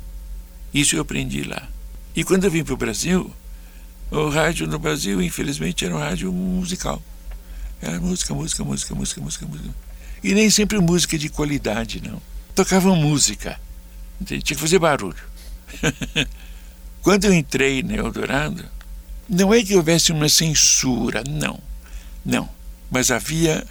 Isso 0.73 0.95
eu 0.95 1.01
aprendi 1.01 1.43
lá. 1.43 1.67
E 2.15 2.23
quando 2.23 2.43
eu 2.43 2.51
vim 2.51 2.63
para 2.63 2.73
o 2.73 2.77
Brasil, 2.77 3.33
o 4.11 4.29
rádio 4.29 4.67
no 4.67 4.79
Brasil, 4.79 5.21
infelizmente, 5.21 5.85
era 5.85 5.95
um 5.95 5.99
rádio 5.99 6.31
musical. 6.31 7.01
Era 7.81 7.99
música, 7.99 8.33
música, 8.33 8.63
música, 8.63 8.95
música, 8.95 9.21
música, 9.21 9.45
música. 9.45 9.69
E 10.23 10.33
nem 10.33 10.49
sempre 10.49 10.79
música 10.79 11.17
de 11.17 11.29
qualidade, 11.29 12.01
não. 12.01 12.21
Tocavam 12.53 12.95
música. 12.95 13.59
Tinha 14.25 14.41
que 14.41 14.55
fazer 14.55 14.79
barulho. 14.79 15.15
Quando 17.01 17.25
eu 17.25 17.33
entrei 17.33 17.81
na 17.81 17.95
Eldorado, 17.95 18.65
não 19.29 19.53
é 19.53 19.63
que 19.63 19.75
houvesse 19.75 20.11
uma 20.11 20.27
censura, 20.27 21.23
não. 21.29 21.59
Não. 22.25 22.49
Mas 22.91 23.11
havia 23.11 23.65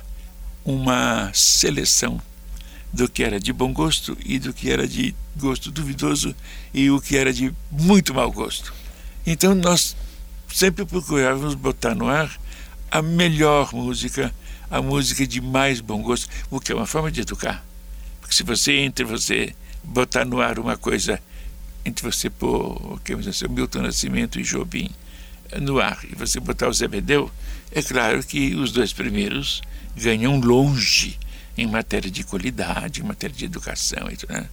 uma 0.64 1.30
seleção 1.34 2.20
do 2.92 3.08
que 3.08 3.22
era 3.22 3.38
de 3.38 3.52
bom 3.52 3.72
gosto 3.72 4.16
e 4.24 4.38
do 4.38 4.52
que 4.52 4.70
era 4.70 4.86
de 4.86 5.14
gosto 5.36 5.70
duvidoso 5.70 6.34
e 6.72 6.90
o 6.90 7.00
que 7.00 7.16
era 7.16 7.32
de 7.32 7.54
muito 7.70 8.14
mau 8.14 8.30
gosto. 8.30 8.72
Então 9.26 9.54
nós 9.54 9.96
sempre 10.52 10.84
procurávamos 10.84 11.54
botar 11.54 11.94
no 11.94 12.08
ar 12.08 12.38
a 12.90 13.02
melhor 13.02 13.72
música, 13.74 14.34
a 14.70 14.80
música 14.80 15.26
de 15.26 15.40
mais 15.40 15.80
bom 15.80 16.02
gosto, 16.02 16.28
o 16.50 16.58
que 16.58 16.72
é 16.72 16.74
uma 16.74 16.86
forma 16.86 17.10
de 17.10 17.20
educar. 17.20 17.64
Porque 18.20 18.34
se 18.34 18.42
você 18.42 18.72
entre 18.78 19.04
você 19.04 19.54
botar 19.84 20.24
no 20.24 20.40
ar 20.40 20.58
uma 20.58 20.76
coisa 20.76 21.20
entre 21.84 22.04
você 22.04 22.28
pôr, 22.28 23.00
quer 23.04 23.16
dizer, 23.16 23.46
o 23.46 23.50
Milton 23.50 23.82
Nascimento 23.82 24.38
e 24.38 24.42
Jobim 24.42 24.90
no 25.60 25.78
ar 25.78 25.98
e 26.04 26.14
você 26.14 26.38
botar 26.40 26.68
o 26.68 26.72
Zebedeu, 26.72 27.30
é 27.72 27.82
claro 27.82 28.22
que 28.22 28.54
os 28.54 28.72
dois 28.72 28.92
primeiros 28.92 29.62
ganham 29.98 30.38
longe 30.40 31.18
em 31.56 31.66
matéria 31.66 32.10
de 32.10 32.24
qualidade, 32.24 33.00
em 33.00 33.04
matéria 33.04 33.34
de 33.34 33.44
educação. 33.44 34.08
Né? 34.28 34.48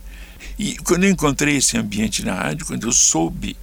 E 0.58 0.75
quando 0.78 1.04
eu 1.04 1.12
encontrei 1.12 1.58
esse 1.58 1.78
ambiente 1.78 2.25
na 2.25 2.34
rádio, 2.34 2.66
quando 2.66 2.88
eu 2.88 2.92
soube 2.92 3.56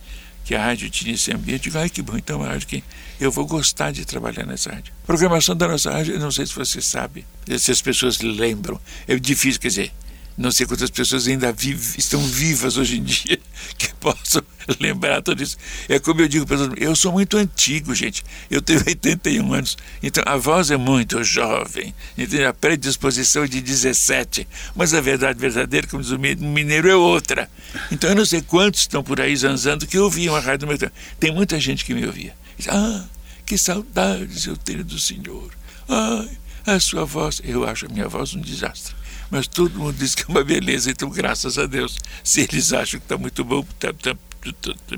que 0.44 0.54
a 0.54 0.64
rádio 0.64 0.90
tinha 0.90 1.14
esse 1.14 1.32
ambiente, 1.32 1.66
eu 1.66 1.72
digo, 1.72 1.78
ai 1.78 1.90
que 1.90 2.02
bom, 2.02 2.16
então 2.16 2.42
a 2.42 2.48
rádio 2.48 2.68
que 2.68 2.84
eu 3.20 3.30
vou 3.30 3.46
gostar 3.46 3.92
de 3.92 4.04
trabalhar 4.04 4.44
nessa 4.46 4.70
rádio. 4.70 4.92
A 5.02 5.06
programação 5.06 5.56
da 5.56 5.68
nossa 5.68 5.92
rádio, 5.92 6.14
eu 6.14 6.20
não 6.20 6.30
sei 6.30 6.46
se 6.46 6.54
você 6.54 6.80
sabe, 6.80 7.24
se 7.58 7.70
as 7.70 7.80
pessoas 7.80 8.20
lembram, 8.20 8.80
é 9.06 9.16
difícil, 9.16 9.60
quer 9.60 9.68
dizer, 9.68 9.92
não 10.36 10.50
sei 10.50 10.66
quantas 10.66 10.90
pessoas 10.90 11.28
ainda 11.28 11.52
vive, 11.52 11.98
estão 11.98 12.20
vivas 12.20 12.76
hoje 12.76 12.98
em 12.98 13.02
dia 13.02 13.38
que 13.78 13.92
possam 13.94 14.42
lembrar 14.80 15.22
tudo 15.22 15.42
isso. 15.42 15.56
É 15.88 15.98
como 15.98 16.20
eu 16.20 16.28
digo 16.28 16.46
para 16.46 16.56
eu 16.76 16.94
sou 16.94 17.12
muito 17.12 17.36
antigo, 17.36 17.94
gente. 17.94 18.24
Eu 18.50 18.60
tenho 18.60 18.80
81 18.86 19.52
anos, 19.52 19.76
então 20.02 20.22
a 20.26 20.36
voz 20.36 20.70
é 20.70 20.76
muito 20.76 21.22
jovem, 21.22 21.94
entendeu? 22.16 22.48
a 22.48 22.52
predisposição 22.52 23.44
é 23.44 23.48
de 23.48 23.60
17, 23.60 24.46
mas 24.74 24.94
a 24.94 25.00
verdade 25.00 25.38
verdadeira, 25.38 25.86
como 25.86 26.02
diz 26.02 26.12
o 26.12 26.18
mineiro, 26.18 26.88
é 26.88 26.96
outra. 26.96 27.50
Então 27.90 28.10
eu 28.10 28.16
não 28.16 28.24
sei 28.24 28.42
quantos 28.42 28.80
estão 28.80 29.02
por 29.02 29.20
aí 29.20 29.36
zanzando 29.36 29.86
que 29.86 29.98
ouviam 29.98 30.34
a 30.34 30.40
rádio 30.40 30.60
do 30.60 30.66
meu 30.66 30.78
tempo. 30.78 30.92
Tem 31.18 31.32
muita 31.32 31.58
gente 31.58 31.84
que 31.84 31.94
me 31.94 32.06
ouvia. 32.06 32.34
Ah, 32.68 33.04
que 33.44 33.58
saudades 33.58 34.46
eu 34.46 34.56
tenho 34.56 34.84
do 34.84 34.98
senhor. 34.98 35.50
Ai, 35.88 36.30
a 36.66 36.78
sua 36.78 37.04
voz, 37.04 37.40
eu 37.44 37.66
acho 37.66 37.86
a 37.86 37.88
minha 37.88 38.08
voz 38.08 38.34
um 38.34 38.40
desastre 38.40 38.94
mas 39.32 39.46
todo 39.46 39.78
mundo 39.78 39.96
diz 39.96 40.14
que 40.14 40.24
é 40.24 40.26
uma 40.28 40.44
beleza, 40.44 40.90
então 40.90 41.08
graças 41.08 41.56
a 41.56 41.64
Deus. 41.64 41.98
Se 42.22 42.42
eles 42.42 42.70
acham 42.74 43.00
que 43.00 43.06
está 43.06 43.16
muito 43.16 43.42
bom, 43.42 43.64
tá, 43.80 43.90
tá, 43.90 44.14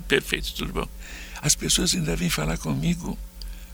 perfeito, 0.09 0.55
tudo 0.55 0.73
bom. 0.73 0.89
As 1.43 1.55
pessoas 1.55 1.95
ainda 1.95 2.17
vêm 2.17 2.31
falar 2.31 2.57
comigo. 2.59 3.19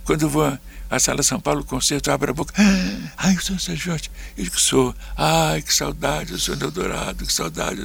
Quando 0.05 0.23
eu 0.23 0.29
vou 0.29 0.59
à 0.89 0.99
Sala 0.99 1.23
São 1.23 1.39
Paulo, 1.39 1.65
concerto, 1.65 2.11
abro 2.11 2.31
a 2.31 2.35
boca. 2.35 2.53
Ai, 3.17 3.37
o 3.37 3.41
senhor 3.41 3.61
Sergiote. 3.61 4.11
Eu 4.37 4.45
digo, 4.45 4.59
sou. 4.59 4.95
Ai, 5.17 5.63
que 5.63 5.73
saudade, 5.73 6.35
o 6.35 6.39
senhor 6.39 6.61
Eldorado, 6.61 7.25
que 7.25 7.33
saudade. 7.33 7.81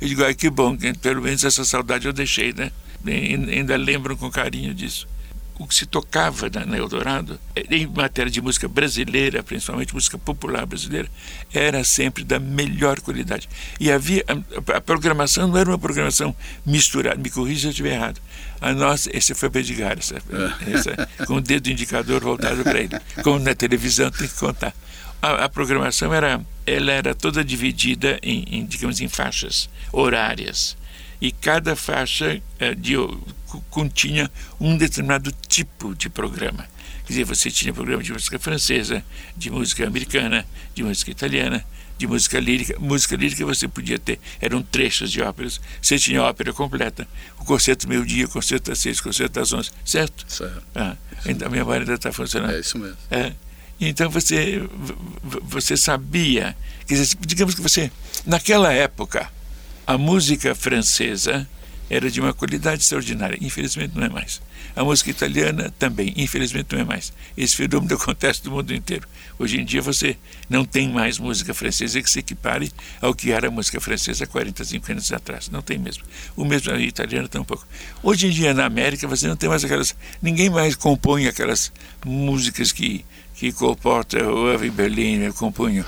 Eu 0.00 0.08
digo, 0.08 0.24
ai, 0.24 0.34
que 0.34 0.50
bom, 0.50 0.76
pelo 1.00 1.22
menos 1.22 1.44
essa 1.44 1.64
saudade 1.64 2.06
eu 2.06 2.12
deixei, 2.12 2.52
né? 2.52 2.70
Ainda 3.06 3.76
lembram 3.76 4.16
com 4.16 4.30
carinho 4.30 4.74
disso 4.74 5.06
o 5.58 5.66
que 5.66 5.74
se 5.74 5.86
tocava 5.86 6.50
na, 6.50 6.66
na 6.66 6.76
Eldorado, 6.76 7.38
é, 7.54 7.62
em 7.74 7.86
matéria 7.86 8.30
de 8.30 8.40
música 8.40 8.68
brasileira, 8.68 9.42
principalmente 9.42 9.94
música 9.94 10.18
popular 10.18 10.66
brasileira, 10.66 11.08
era 11.52 11.82
sempre 11.84 12.24
da 12.24 12.38
melhor 12.38 13.00
qualidade. 13.00 13.48
E 13.80 13.90
havia 13.90 14.24
a, 14.28 14.76
a 14.76 14.80
programação 14.80 15.48
não 15.48 15.56
era 15.56 15.70
uma 15.70 15.78
programação 15.78 16.34
misturada, 16.64 17.16
me 17.16 17.30
corrija 17.30 17.60
se 17.60 17.66
eu 17.66 17.70
estiver 17.70 17.94
errado. 17.94 18.20
A 18.60 18.72
nossa, 18.72 19.14
esse 19.16 19.34
foi 19.34 19.50
Edgar, 19.56 19.96
essa, 19.98 20.16
essa, 20.66 21.08
com 21.26 21.34
o 21.34 21.40
dedo 21.40 21.68
indicador 21.68 22.22
voltado 22.22 22.62
para 22.62 22.80
ele. 22.80 22.98
Como 23.22 23.38
na 23.38 23.54
televisão 23.54 24.10
tem 24.10 24.28
que 24.28 24.34
contar. 24.34 24.74
A, 25.22 25.44
a, 25.44 25.48
programação 25.48 26.12
era, 26.12 26.40
ela 26.66 26.92
era 26.92 27.14
toda 27.14 27.42
dividida 27.42 28.18
em, 28.22 28.44
em 28.50 28.66
digamos, 28.66 29.00
em 29.00 29.08
faixas 29.08 29.68
horárias 29.92 30.76
e 31.20 31.32
cada 31.32 31.74
faixa 31.74 32.40
eh, 32.58 32.74
de, 32.74 32.94
continha 33.70 34.30
um 34.60 34.76
determinado 34.76 35.32
tipo 35.48 35.94
de 35.94 36.08
programa. 36.08 36.68
Quer 37.06 37.12
dizer, 37.12 37.24
você 37.24 37.50
tinha 37.50 37.72
programa 37.72 38.02
de 38.02 38.12
música 38.12 38.38
francesa, 38.38 39.04
de 39.36 39.50
música 39.50 39.86
americana, 39.86 40.44
de 40.74 40.82
música 40.82 41.10
italiana, 41.10 41.64
de 41.96 42.06
música 42.06 42.40
lírica. 42.40 42.78
Música 42.78 43.16
lírica 43.16 43.44
você 43.46 43.68
podia 43.68 43.98
ter, 43.98 44.18
eram 44.40 44.62
trechos 44.62 45.10
de 45.10 45.22
óperas. 45.22 45.60
Você 45.80 45.98
tinha 45.98 46.22
ópera 46.22 46.52
completa, 46.52 47.06
o 47.38 47.44
concerto 47.44 47.88
meio-dia, 47.88 48.26
o 48.26 48.28
concerto 48.28 48.70
das 48.70 48.80
seis, 48.80 48.98
o 48.98 49.04
concerto 49.04 49.38
das 49.38 49.52
onze, 49.52 49.70
certo? 49.84 50.24
Certo. 50.28 50.62
Ah, 50.74 50.96
então 51.24 51.48
a 51.48 51.50
memória 51.50 51.82
ainda 51.82 51.94
está 51.94 52.12
funcionando. 52.12 52.54
É 52.54 52.60
isso 52.60 52.78
mesmo. 52.78 52.96
É. 53.10 53.32
Então 53.80 54.10
você, 54.10 54.66
você 55.42 55.76
sabia, 55.76 56.56
quer 56.86 56.94
dizer, 56.94 57.16
digamos 57.20 57.54
que 57.54 57.60
você, 57.60 57.90
naquela 58.24 58.72
época, 58.72 59.30
a 59.86 59.96
música 59.96 60.52
francesa 60.54 61.48
era 61.88 62.10
de 62.10 62.20
uma 62.20 62.34
qualidade 62.34 62.82
extraordinária. 62.82 63.38
Infelizmente 63.40 63.92
não 63.94 64.04
é 64.04 64.08
mais. 64.08 64.42
A 64.74 64.82
música 64.82 65.10
italiana 65.10 65.72
também, 65.78 66.12
infelizmente 66.16 66.72
não 66.72 66.80
é 66.80 66.84
mais. 66.84 67.12
Esse 67.36 67.56
fenômeno 67.56 67.94
acontece 67.96 68.44
no 68.44 68.50
mundo 68.50 68.74
inteiro. 68.74 69.06
Hoje 69.38 69.60
em 69.60 69.64
dia 69.64 69.80
você 69.80 70.16
não 70.50 70.64
tem 70.64 70.88
mais 70.88 71.18
música 71.18 71.54
francesa 71.54 72.02
que 72.02 72.10
se 72.10 72.18
equipare 72.18 72.72
ao 73.00 73.14
que 73.14 73.30
era 73.30 73.46
a 73.46 73.50
música 73.50 73.80
francesa 73.80 74.26
40, 74.26 74.64
50 74.64 74.92
anos 74.92 75.12
atrás. 75.12 75.48
Não 75.48 75.62
tem 75.62 75.78
mesmo. 75.78 76.02
O 76.34 76.44
mesmo 76.44 76.72
a 76.72 76.80
italiana 76.80 77.28
tampouco. 77.28 77.66
Hoje 78.02 78.26
em 78.26 78.30
dia 78.30 78.52
na 78.52 78.64
América 78.64 79.06
você 79.06 79.28
não 79.28 79.36
tem 79.36 79.48
mais 79.48 79.64
aquelas. 79.64 79.94
Ninguém 80.20 80.50
mais 80.50 80.74
compõe 80.74 81.28
aquelas 81.28 81.72
músicas 82.04 82.72
que 82.72 83.04
que 83.36 83.52
comporta 83.52 84.18
o 84.26 84.50
Irving 84.50 84.70
Berlin 84.70 85.32
compunham. 85.32 85.84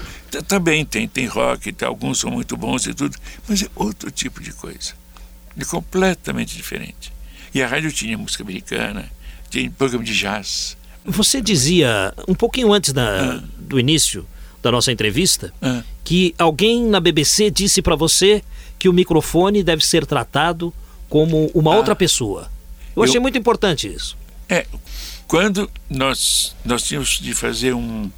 Também 0.46 0.84
tem, 0.84 1.08
tem 1.08 1.26
rock, 1.26 1.72
tem, 1.72 1.88
alguns 1.88 2.20
são 2.20 2.30
muito 2.30 2.56
bons 2.56 2.86
e 2.86 2.92
tudo, 2.92 3.16
mas 3.48 3.62
é 3.62 3.66
outro 3.74 4.10
tipo 4.10 4.42
de 4.42 4.52
coisa. 4.52 4.92
É 5.58 5.64
completamente 5.64 6.54
diferente. 6.54 7.10
E 7.54 7.62
a 7.62 7.66
rádio 7.66 7.90
tinha 7.90 8.16
música 8.18 8.42
americana, 8.42 9.10
tinha 9.48 9.70
programa 9.70 10.04
de 10.04 10.14
jazz. 10.14 10.76
Você 11.04 11.40
dizia, 11.40 12.12
um 12.28 12.34
pouquinho 12.34 12.70
antes 12.70 12.92
da, 12.92 13.36
ah. 13.36 13.42
do 13.58 13.80
início 13.80 14.26
da 14.62 14.70
nossa 14.70 14.92
entrevista, 14.92 15.52
ah. 15.62 15.82
que 16.04 16.34
alguém 16.38 16.84
na 16.84 17.00
BBC 17.00 17.50
disse 17.50 17.80
para 17.80 17.96
você 17.96 18.44
que 18.78 18.90
o 18.90 18.92
microfone 18.92 19.62
deve 19.62 19.84
ser 19.84 20.04
tratado 20.04 20.72
como 21.08 21.50
uma 21.54 21.72
ah. 21.72 21.76
outra 21.78 21.96
pessoa. 21.96 22.50
Eu, 22.94 23.02
Eu 23.02 23.04
achei 23.04 23.18
muito 23.18 23.38
importante 23.38 23.88
isso. 23.88 24.18
É, 24.50 24.66
quando 25.28 25.70
nós, 25.90 26.56
nós 26.64 26.82
tínhamos 26.82 27.20
de 27.20 27.34
fazer 27.34 27.74
um, 27.74 28.10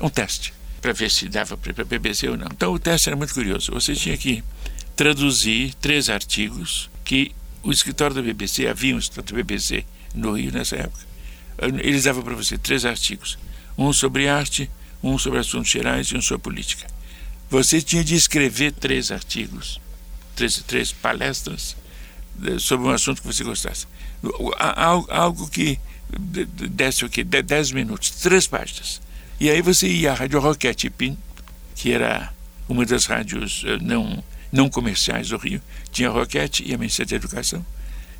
um 0.00 0.08
teste 0.08 0.54
para 0.80 0.92
ver 0.92 1.10
se 1.10 1.28
dava 1.28 1.56
para 1.56 1.84
BBC 1.84 2.28
ou 2.28 2.36
não. 2.36 2.46
Então 2.46 2.72
o 2.72 2.78
teste 2.78 3.08
era 3.08 3.16
muito 3.16 3.34
curioso. 3.34 3.72
Você 3.72 3.94
tinha 3.96 4.16
que 4.16 4.42
traduzir 4.94 5.74
três 5.74 6.08
artigos 6.08 6.88
que 7.04 7.32
o 7.64 7.72
escritório 7.72 8.14
da 8.14 8.22
BBC, 8.22 8.66
havia 8.68 8.94
um 8.94 8.98
escritório 8.98 9.30
da 9.30 9.36
BBC 9.36 9.84
no 10.14 10.32
Rio 10.32 10.52
nessa 10.52 10.76
época. 10.76 11.04
Eles 11.82 12.04
davam 12.04 12.22
para 12.22 12.34
você 12.34 12.56
três 12.56 12.84
artigos: 12.84 13.36
um 13.76 13.92
sobre 13.92 14.28
arte, 14.28 14.70
um 15.02 15.18
sobre 15.18 15.40
assuntos 15.40 15.70
gerais 15.70 16.06
e 16.06 16.16
um 16.16 16.22
sobre 16.22 16.44
política. 16.44 16.86
Você 17.50 17.82
tinha 17.82 18.04
de 18.04 18.14
escrever 18.14 18.70
três 18.72 19.10
artigos, 19.10 19.80
três, 20.36 20.62
três 20.64 20.92
palestras 20.92 21.76
eh, 22.44 22.58
sobre 22.60 22.86
um 22.86 22.90
assunto 22.90 23.20
que 23.20 23.26
você 23.26 23.42
gostasse. 23.42 23.86
Algo 25.08 25.48
que 25.48 25.78
desse 26.18 27.04
o 27.04 27.08
quê? 27.08 27.24
Dez 27.24 27.72
minutos, 27.72 28.10
três 28.10 28.46
páginas. 28.46 29.00
E 29.38 29.48
aí 29.48 29.62
você 29.62 29.88
ia 29.88 30.12
à 30.12 30.14
Rádio 30.14 30.40
Roquete 30.40 30.90
Pin, 30.90 31.16
que 31.74 31.92
era 31.92 32.32
uma 32.68 32.84
das 32.84 33.06
rádios 33.06 33.64
eh, 33.66 33.78
não, 33.80 34.22
não 34.52 34.68
comerciais 34.68 35.28
do 35.28 35.36
Rio, 35.36 35.60
tinha 35.90 36.08
a 36.08 36.12
Roquete 36.12 36.62
e 36.66 36.74
a 36.74 36.78
Ministério 36.78 37.10
da 37.10 37.16
Educação. 37.16 37.64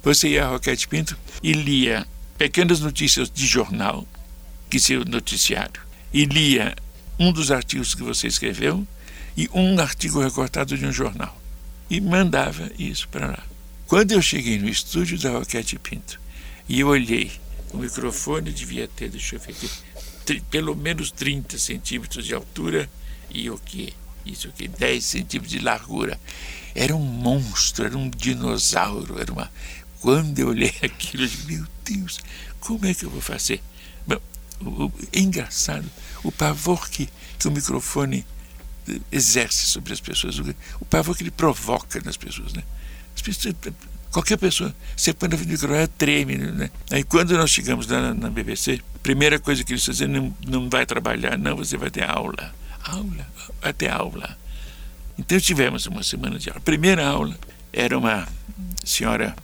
Você 0.02 0.30
ia 0.30 0.46
à 0.46 0.48
Roquete 0.48 0.88
Pinto 0.88 1.16
e 1.42 1.52
lia 1.52 2.06
pequenas 2.38 2.80
notícias 2.80 3.30
de 3.30 3.46
jornal, 3.46 4.06
que 4.70 4.80
seria 4.80 5.02
o 5.02 5.08
noticiário, 5.08 5.82
e 6.12 6.24
lia 6.24 6.74
um 7.18 7.30
dos 7.30 7.50
artigos 7.50 7.94
que 7.94 8.02
você 8.02 8.26
escreveu 8.26 8.86
e 9.36 9.48
um 9.52 9.78
artigo 9.78 10.20
recortado 10.20 10.76
de 10.76 10.86
um 10.86 10.92
jornal. 10.92 11.38
E 11.90 12.00
mandava 12.00 12.70
isso 12.78 13.08
para 13.08 13.26
lá. 13.26 13.42
Quando 13.86 14.12
eu 14.12 14.22
cheguei 14.22 14.58
no 14.58 14.68
estúdio 14.68 15.18
da 15.18 15.30
Roquete 15.30 15.78
Pinto 15.78 16.18
e 16.68 16.80
eu 16.80 16.88
olhei 16.88 17.30
o 17.72 17.78
microfone 17.78 18.52
devia 18.52 18.88
ter, 18.88 19.08
deixa 19.10 19.36
eu 19.36 19.40
ver 19.40 19.52
aqui, 19.52 20.40
pelo 20.50 20.74
menos 20.74 21.10
30 21.10 21.58
centímetros 21.58 22.24
de 22.24 22.34
altura 22.34 22.90
e 23.30 23.50
o 23.50 23.58
quê? 23.58 23.92
isso 24.24 24.48
aqui, 24.48 24.68
10 24.68 25.04
centímetros 25.04 25.50
de 25.50 25.58
largura. 25.58 26.20
Era 26.74 26.94
um 26.94 27.04
monstro, 27.04 27.84
era 27.84 27.96
um 27.96 28.08
dinossauro, 28.08 29.20
era 29.20 29.32
uma. 29.32 29.50
Quando 30.00 30.38
eu 30.38 30.48
olhei 30.48 30.74
aquilo, 30.82 31.24
eu 31.24 31.28
disse, 31.28 31.46
meu 31.46 31.66
Deus, 31.84 32.20
como 32.60 32.86
é 32.86 32.94
que 32.94 33.04
eu 33.04 33.10
vou 33.10 33.20
fazer? 33.20 33.62
Bom, 34.06 34.20
o, 34.60 34.84
o, 34.84 34.92
é 35.12 35.20
engraçado 35.20 35.90
o 36.22 36.30
pavor 36.30 36.88
que, 36.88 37.08
que 37.38 37.48
o 37.48 37.50
microfone 37.50 38.24
exerce 39.10 39.66
sobre 39.66 39.92
as 39.92 40.00
pessoas, 40.00 40.38
o, 40.38 40.54
o 40.80 40.84
pavor 40.84 41.16
que 41.16 41.22
ele 41.22 41.30
provoca 41.30 42.00
nas 42.04 42.16
pessoas, 42.16 42.52
né? 42.52 42.62
As 43.14 43.22
pessoas, 43.22 43.54
qualquer 44.10 44.36
pessoa, 44.36 44.74
você 44.96 45.12
põe 45.12 45.28
no 45.28 45.38
microfone, 45.38 45.86
treme, 45.86 46.36
né? 46.36 46.70
Aí 46.90 47.04
quando 47.04 47.36
nós 47.36 47.50
chegamos 47.50 47.86
na, 47.86 48.14
na 48.14 48.30
BBC, 48.30 48.80
primeira 49.02 49.38
coisa 49.38 49.64
que 49.64 49.72
eles 49.72 49.84
dizem, 49.84 50.08
não, 50.08 50.36
não 50.46 50.68
vai 50.68 50.84
trabalhar, 50.84 51.38
não, 51.38 51.56
você 51.56 51.76
vai 51.76 51.90
ter 51.90 52.08
aula. 52.08 52.54
Aula, 52.84 53.26
vai 53.60 53.72
ter 53.72 53.90
aula. 53.90 54.36
Então 55.18 55.38
tivemos 55.38 55.86
uma 55.86 56.02
semana 56.02 56.38
de 56.38 56.48
aula. 56.48 56.58
A 56.58 56.62
primeira 56.62 57.06
aula 57.06 57.38
era 57.72 57.96
uma 57.96 58.26
senhora 58.84 59.34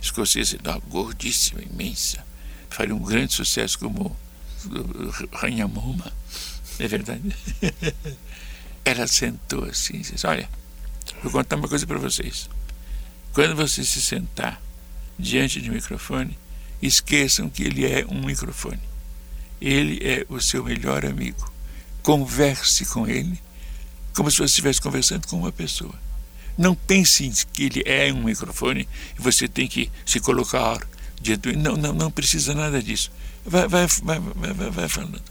escocesa, 0.00 0.58
gordíssima, 0.88 1.62
imensa, 1.62 2.24
faria 2.68 2.94
um 2.94 2.98
grande 2.98 3.32
sucesso 3.32 3.78
como 3.78 4.16
Rainha 5.32 5.68
Moma. 5.68 6.12
É 6.78 6.88
verdade? 6.88 7.34
Ela 8.84 9.06
sentou 9.06 9.64
assim 9.64 9.96
e 9.96 10.00
disse: 10.00 10.26
Olha, 10.26 10.48
vou 11.22 11.30
contar 11.30 11.56
uma 11.56 11.68
coisa 11.68 11.86
para 11.86 11.98
vocês. 11.98 12.48
Quando 13.32 13.56
você 13.56 13.84
se 13.84 14.00
sentar 14.00 14.60
diante 15.18 15.60
de 15.60 15.70
um 15.70 15.74
microfone, 15.74 16.38
esqueçam 16.80 17.48
que 17.48 17.62
ele 17.62 17.86
é 17.86 18.04
um 18.08 18.24
microfone. 18.24 18.80
Ele 19.60 19.98
é 20.02 20.26
o 20.28 20.40
seu 20.40 20.64
melhor 20.64 21.06
amigo. 21.06 21.50
Converse 22.02 22.84
com 22.86 23.06
ele 23.06 23.40
como 24.14 24.30
se 24.30 24.38
você 24.38 24.44
estivesse 24.44 24.80
conversando 24.80 25.26
com 25.26 25.38
uma 25.38 25.52
pessoa. 25.52 25.94
Não 26.56 26.74
pense 26.74 27.46
que 27.52 27.64
ele 27.64 27.82
é 27.86 28.12
um 28.12 28.24
microfone 28.24 28.86
e 29.18 29.22
você 29.22 29.48
tem 29.48 29.66
que 29.66 29.90
se 30.04 30.20
colocar 30.20 30.78
diante 31.20 31.52
do. 31.52 31.58
Não, 31.58 31.76
não, 31.76 31.94
não 31.94 32.10
precisa 32.10 32.54
nada 32.54 32.82
disso. 32.82 33.10
Vai, 33.44 33.66
vai, 33.66 33.86
vai, 33.86 34.20
vai, 34.20 34.70
vai 34.70 34.88
falando. 34.88 35.22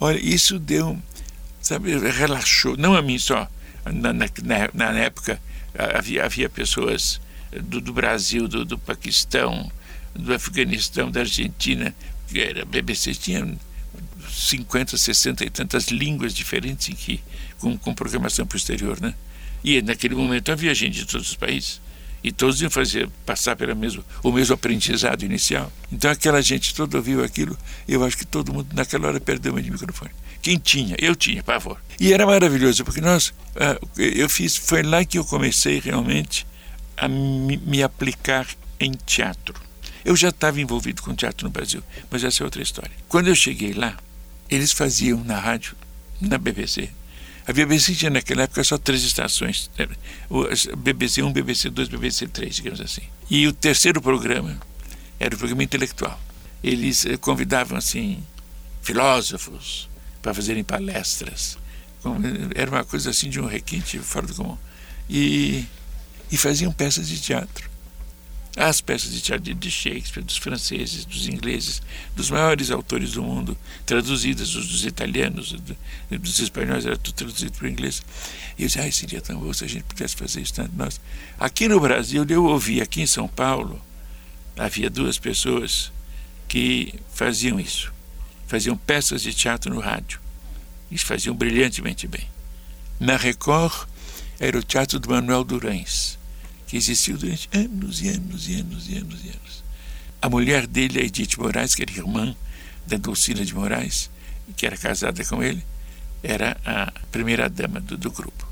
Olha, 0.00 0.18
isso 0.18 0.58
deu, 0.58 0.98
sabe, 1.60 1.96
relaxou. 1.98 2.76
Não 2.76 2.94
a 2.94 3.02
mim 3.02 3.18
só. 3.18 3.48
Na, 3.84 4.12
na, 4.12 4.26
na 4.72 4.98
época 5.00 5.40
havia, 5.74 6.24
havia 6.24 6.48
pessoas 6.48 7.20
do, 7.60 7.80
do 7.80 7.92
Brasil, 7.92 8.48
do, 8.48 8.64
do 8.64 8.78
Paquistão, 8.78 9.70
do 10.14 10.32
Afeganistão, 10.32 11.10
da 11.10 11.20
Argentina, 11.20 11.94
que 12.28 12.40
era, 12.40 12.64
BBC 12.64 13.14
tinha 13.14 13.56
50, 14.30 14.96
60 14.96 15.44
e 15.44 15.50
tantas 15.50 15.88
línguas 15.88 16.34
diferentes 16.34 16.88
em 16.88 16.94
que, 16.94 17.20
com, 17.58 17.76
com 17.76 17.94
programação 17.94 18.46
posterior, 18.46 19.00
né? 19.00 19.14
E 19.64 19.80
naquele 19.82 20.14
momento 20.14 20.50
havia 20.50 20.74
gente 20.74 20.94
de 20.94 21.06
todos 21.06 21.28
os 21.28 21.36
países 21.36 21.80
e 22.24 22.30
todos 22.30 22.60
iam 22.60 22.70
fazer 22.70 23.08
passar 23.26 23.56
pelo 23.56 23.74
mesmo 23.74 24.04
o 24.22 24.32
mesmo 24.32 24.54
aprendizado 24.54 25.24
inicial. 25.24 25.72
Então 25.90 26.10
aquela 26.10 26.40
gente 26.40 26.74
toda 26.74 26.96
ouviu 26.96 27.22
aquilo. 27.22 27.56
Eu 27.86 28.04
acho 28.04 28.16
que 28.16 28.26
todo 28.26 28.52
mundo 28.52 28.68
naquela 28.74 29.08
hora 29.08 29.20
perdeu 29.20 29.52
o 29.52 29.56
microfone. 29.56 30.10
Quem 30.40 30.58
tinha? 30.58 30.96
Eu 30.98 31.14
tinha, 31.14 31.42
por 31.42 31.54
favor. 31.54 31.80
E 32.00 32.12
era 32.12 32.26
maravilhoso 32.26 32.84
porque 32.84 33.00
nós, 33.00 33.28
uh, 33.28 33.88
eu 33.96 34.28
fiz, 34.28 34.56
foi 34.56 34.82
lá 34.82 35.04
que 35.04 35.18
eu 35.18 35.24
comecei 35.24 35.78
realmente 35.78 36.46
a 37.02 37.08
me, 37.08 37.82
aplicar 37.82 38.46
em 38.78 38.92
teatro. 38.92 39.60
Eu 40.04 40.14
já 40.14 40.28
estava 40.28 40.60
envolvido 40.60 41.02
com 41.02 41.14
teatro 41.14 41.46
no 41.46 41.50
Brasil, 41.50 41.82
mas 42.08 42.22
essa 42.22 42.42
é 42.42 42.44
outra 42.44 42.62
história. 42.62 42.92
Quando 43.08 43.26
eu 43.26 43.34
cheguei 43.34 43.72
lá, 43.72 43.96
eles 44.48 44.70
faziam 44.70 45.22
na 45.24 45.38
rádio, 45.38 45.76
na 46.20 46.38
BBC, 46.38 46.90
a 47.44 47.52
BBC 47.52 47.96
tinha 47.96 48.10
naquela 48.10 48.42
época 48.42 48.62
só 48.62 48.78
três 48.78 49.02
estações: 49.02 49.68
BBC 50.78 51.24
1, 51.24 51.32
BBC 51.32 51.70
2, 51.70 51.88
BBC 51.88 52.28
3, 52.28 52.54
digamos 52.54 52.80
assim. 52.80 53.02
E 53.28 53.48
o 53.48 53.52
terceiro 53.52 54.00
programa 54.00 54.60
era 55.18 55.34
o 55.34 55.38
programa 55.38 55.64
intelectual. 55.64 56.20
Eles 56.62 57.04
eh, 57.04 57.16
convidavam 57.16 57.76
assim 57.76 58.22
filósofos 58.80 59.90
para 60.22 60.32
fazerem 60.32 60.62
palestras. 60.62 61.58
Era 62.54 62.70
uma 62.70 62.84
coisa 62.84 63.10
assim 63.10 63.28
de 63.28 63.40
um 63.40 63.46
requinte 63.46 63.98
fora 63.98 64.26
do 64.26 64.34
comum. 64.34 64.56
E, 65.10 65.66
e 66.32 66.36
faziam 66.36 66.72
peças 66.72 67.06
de 67.06 67.20
teatro 67.20 67.70
as 68.56 68.82
peças 68.82 69.10
de 69.10 69.20
teatro 69.20 69.54
de 69.54 69.70
Shakespeare, 69.70 70.22
dos 70.22 70.36
franceses, 70.36 71.06
dos 71.06 71.26
ingleses, 71.26 71.80
dos 72.14 72.30
maiores 72.30 72.70
autores 72.70 73.12
do 73.12 73.22
mundo, 73.22 73.56
traduzidas 73.86 74.50
dos, 74.50 74.68
dos 74.68 74.84
italianos, 74.84 75.52
do, 75.52 75.76
dos 76.18 76.38
espanhóis, 76.38 76.84
era 76.84 76.96
tudo 76.96 77.14
traduzido 77.14 77.52
para 77.52 77.66
o 77.66 77.70
inglês. 77.70 78.02
E 78.58 78.62
eu 78.62 78.66
disse, 78.66 78.78
ai, 78.78 78.92
seria 78.92 79.22
tão 79.22 79.40
bom 79.40 79.52
se 79.54 79.64
a 79.64 79.68
gente 79.68 79.84
pudesse 79.84 80.14
fazer 80.16 80.42
isso 80.42 80.52
tanto 80.52 80.76
nós. 80.76 81.00
Aqui 81.40 81.66
no 81.66 81.80
Brasil, 81.80 82.26
eu 82.28 82.44
ouvi, 82.44 82.82
aqui 82.82 83.00
em 83.00 83.06
São 83.06 83.26
Paulo, 83.26 83.80
havia 84.56 84.90
duas 84.90 85.18
pessoas 85.18 85.90
que 86.46 86.94
faziam 87.14 87.58
isso. 87.58 87.90
Faziam 88.46 88.76
peças 88.76 89.22
de 89.22 89.32
teatro 89.32 89.72
no 89.72 89.80
rádio. 89.80 90.20
E 90.90 90.98
faziam 90.98 91.34
brilhantemente 91.34 92.06
bem. 92.06 92.28
Na 93.00 93.16
Record, 93.16 93.88
era 94.38 94.58
o 94.58 94.62
teatro 94.62 95.00
do 95.00 95.08
Manuel 95.08 95.42
Durães 95.42 96.18
que 96.72 96.78
existiu 96.78 97.18
durante 97.18 97.50
anos 97.52 98.00
e 98.00 98.08
anos 98.08 98.48
e 98.48 98.54
anos 98.54 98.88
e 98.88 98.96
anos 98.96 99.20
e 99.22 99.28
anos. 99.28 99.64
A 100.22 100.30
mulher 100.30 100.66
dele, 100.66 101.00
a 101.00 101.04
Edith 101.04 101.36
Moraes, 101.36 101.74
que 101.74 101.82
era 101.82 101.92
irmã 101.92 102.34
da 102.86 102.96
Dulcina 102.96 103.44
de 103.44 103.54
Moraes, 103.54 104.08
que 104.56 104.64
era 104.64 104.74
casada 104.78 105.22
com 105.22 105.42
ele, 105.42 105.62
era 106.22 106.56
a 106.64 106.90
primeira 107.10 107.50
dama 107.50 107.78
do, 107.78 107.98
do 107.98 108.10
grupo. 108.10 108.48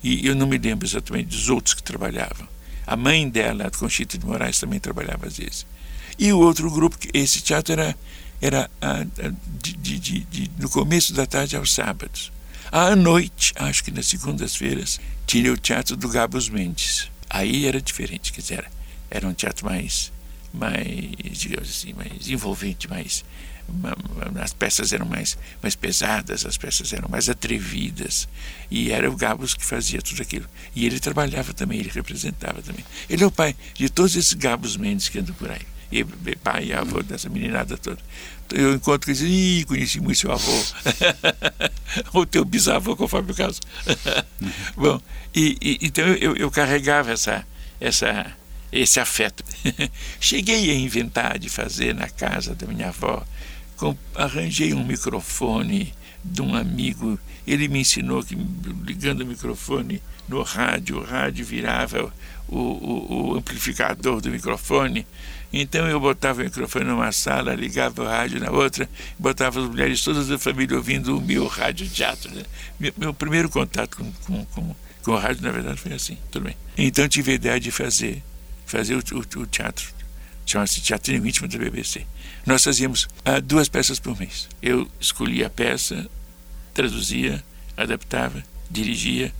E 0.00 0.24
eu 0.24 0.36
não 0.36 0.46
me 0.46 0.56
lembro 0.56 0.86
exatamente 0.86 1.30
dos 1.30 1.48
outros 1.48 1.74
que 1.74 1.82
trabalhavam. 1.82 2.46
A 2.86 2.94
mãe 2.94 3.28
dela, 3.28 3.66
a 3.66 3.70
Conchita 3.72 4.16
de 4.16 4.24
Moraes, 4.24 4.60
também 4.60 4.78
trabalhava 4.78 5.26
às 5.26 5.36
vezes. 5.36 5.66
E 6.16 6.32
o 6.32 6.38
outro 6.38 6.70
grupo, 6.70 6.96
esse 7.12 7.40
teatro 7.40 7.72
era, 7.72 7.96
era 8.40 8.70
a, 8.80 9.00
a, 9.00 9.04
de, 9.60 9.72
de, 9.72 10.20
de, 10.20 10.50
no 10.56 10.70
começo 10.70 11.12
da 11.12 11.26
tarde 11.26 11.56
aos 11.56 11.74
sábados. 11.74 12.30
À 12.70 12.94
noite, 12.94 13.52
acho 13.56 13.82
que 13.82 13.90
nas 13.90 14.06
segundas-feiras, 14.06 15.00
tinha 15.26 15.52
o 15.52 15.56
teatro 15.56 15.96
do 15.96 16.08
Gabos 16.08 16.48
Mendes. 16.48 17.10
Aí 17.28 17.66
era 17.66 17.80
diferente, 17.80 18.32
quer 18.32 18.40
dizer, 18.40 18.70
era 19.10 19.26
um 19.26 19.34
teatro 19.34 19.66
mais, 19.66 20.12
mais 20.52 20.78
digamos 21.32 21.68
assim, 21.68 21.92
mais 21.92 22.28
envolvente, 22.28 22.88
mais 22.88 23.24
as 24.40 24.52
peças 24.52 24.92
eram 24.92 25.06
mais, 25.06 25.36
mais 25.62 25.74
pesadas, 25.74 26.46
as 26.46 26.56
peças 26.56 26.92
eram 26.92 27.08
mais 27.08 27.28
atrevidas. 27.28 28.28
E 28.70 28.92
era 28.92 29.10
o 29.10 29.16
Gabos 29.16 29.54
que 29.54 29.64
fazia 29.64 30.00
tudo 30.00 30.22
aquilo. 30.22 30.46
E 30.74 30.86
ele 30.86 31.00
trabalhava 31.00 31.52
também, 31.52 31.80
ele 31.80 31.90
representava 31.90 32.62
também. 32.62 32.84
Ele 33.08 33.24
é 33.24 33.26
o 33.26 33.30
pai 33.30 33.56
de 33.74 33.88
todos 33.88 34.14
esses 34.16 34.32
Gabos 34.32 34.76
Mendes 34.76 35.08
que 35.08 35.18
andam 35.18 35.34
por 35.34 35.50
aí. 35.50 35.62
E 35.90 36.04
pai 36.36 36.66
e 36.66 36.72
avô 36.72 37.02
dessa 37.02 37.28
meninada 37.28 37.76
toda. 37.76 37.98
Eu 38.54 38.74
encontro 38.74 39.10
e 39.10 39.14
diz, 39.14 39.22
ih, 39.22 39.64
conheci 39.66 40.00
muito 40.00 40.18
seu 40.18 40.32
avô. 40.32 40.64
Ou 42.12 42.26
teu 42.26 42.44
bisavô, 42.44 42.96
conforme 42.96 43.32
o 43.32 43.34
caso. 43.34 43.60
Bom, 44.76 45.00
e, 45.34 45.56
e, 45.60 45.78
então 45.82 46.06
eu, 46.06 46.36
eu 46.36 46.50
carregava 46.50 47.12
essa, 47.12 47.46
essa, 47.80 48.32
esse 48.70 49.00
afeto. 49.00 49.44
Cheguei 50.20 50.70
a 50.70 50.74
inventar 50.74 51.38
de 51.38 51.48
fazer 51.48 51.94
na 51.94 52.08
casa 52.08 52.54
da 52.54 52.66
minha 52.66 52.88
avó. 52.88 53.24
Arranjei 54.14 54.72
um 54.72 54.84
microfone 54.84 55.92
de 56.24 56.42
um 56.42 56.54
amigo. 56.54 57.18
Ele 57.46 57.68
me 57.68 57.80
ensinou 57.80 58.22
que 58.22 58.36
ligando 58.84 59.20
o 59.20 59.26
microfone 59.26 60.02
no 60.28 60.42
rádio, 60.42 60.98
o 60.98 61.04
rádio 61.04 61.44
virava 61.44 62.12
o, 62.48 62.58
o, 62.58 63.30
o 63.32 63.34
amplificador 63.36 64.20
do 64.20 64.30
microfone. 64.30 65.06
Então 65.52 65.86
eu 65.88 66.00
botava 66.00 66.40
o 66.40 66.44
microfone 66.44 66.84
numa 66.84 67.12
sala, 67.12 67.54
ligava 67.54 68.02
o 68.02 68.06
rádio 68.06 68.40
na 68.40 68.50
outra, 68.50 68.88
botava 69.18 69.60
as 69.60 69.68
mulheres 69.68 70.02
todas 70.02 70.28
da 70.28 70.38
família 70.38 70.76
ouvindo 70.76 71.16
o 71.16 71.20
meu 71.20 71.46
rádio 71.46 71.88
teatro. 71.88 72.34
Né? 72.34 72.42
Meu, 72.78 72.92
meu, 72.96 73.14
primeiro 73.14 73.48
contato 73.48 73.96
com, 73.96 74.12
com, 74.24 74.44
com, 74.46 74.76
com, 75.02 75.10
o 75.12 75.16
rádio, 75.16 75.42
na 75.42 75.52
verdade, 75.52 75.78
foi 75.78 75.92
assim. 75.92 76.18
Tudo 76.30 76.44
bem. 76.44 76.56
Então 76.76 77.08
tive 77.08 77.32
a 77.32 77.34
ideia 77.34 77.60
de 77.60 77.70
fazer, 77.70 78.22
fazer 78.66 78.96
o, 78.96 79.02
o, 79.12 79.40
o 79.40 79.46
teatro. 79.46 79.95
Chama-se 80.46 80.80
Teatrinho 80.80 81.26
Íntimo 81.26 81.48
da 81.48 81.58
BBC. 81.58 82.06
Nós 82.46 82.62
fazíamos 82.62 83.08
ah, 83.24 83.40
duas 83.40 83.68
peças 83.68 83.98
por 83.98 84.16
mês. 84.18 84.48
Eu 84.62 84.88
escolhia 85.00 85.48
a 85.48 85.50
peça, 85.50 86.08
traduzia, 86.72 87.44
adaptava, 87.76 88.42
dirigia, 88.70 89.34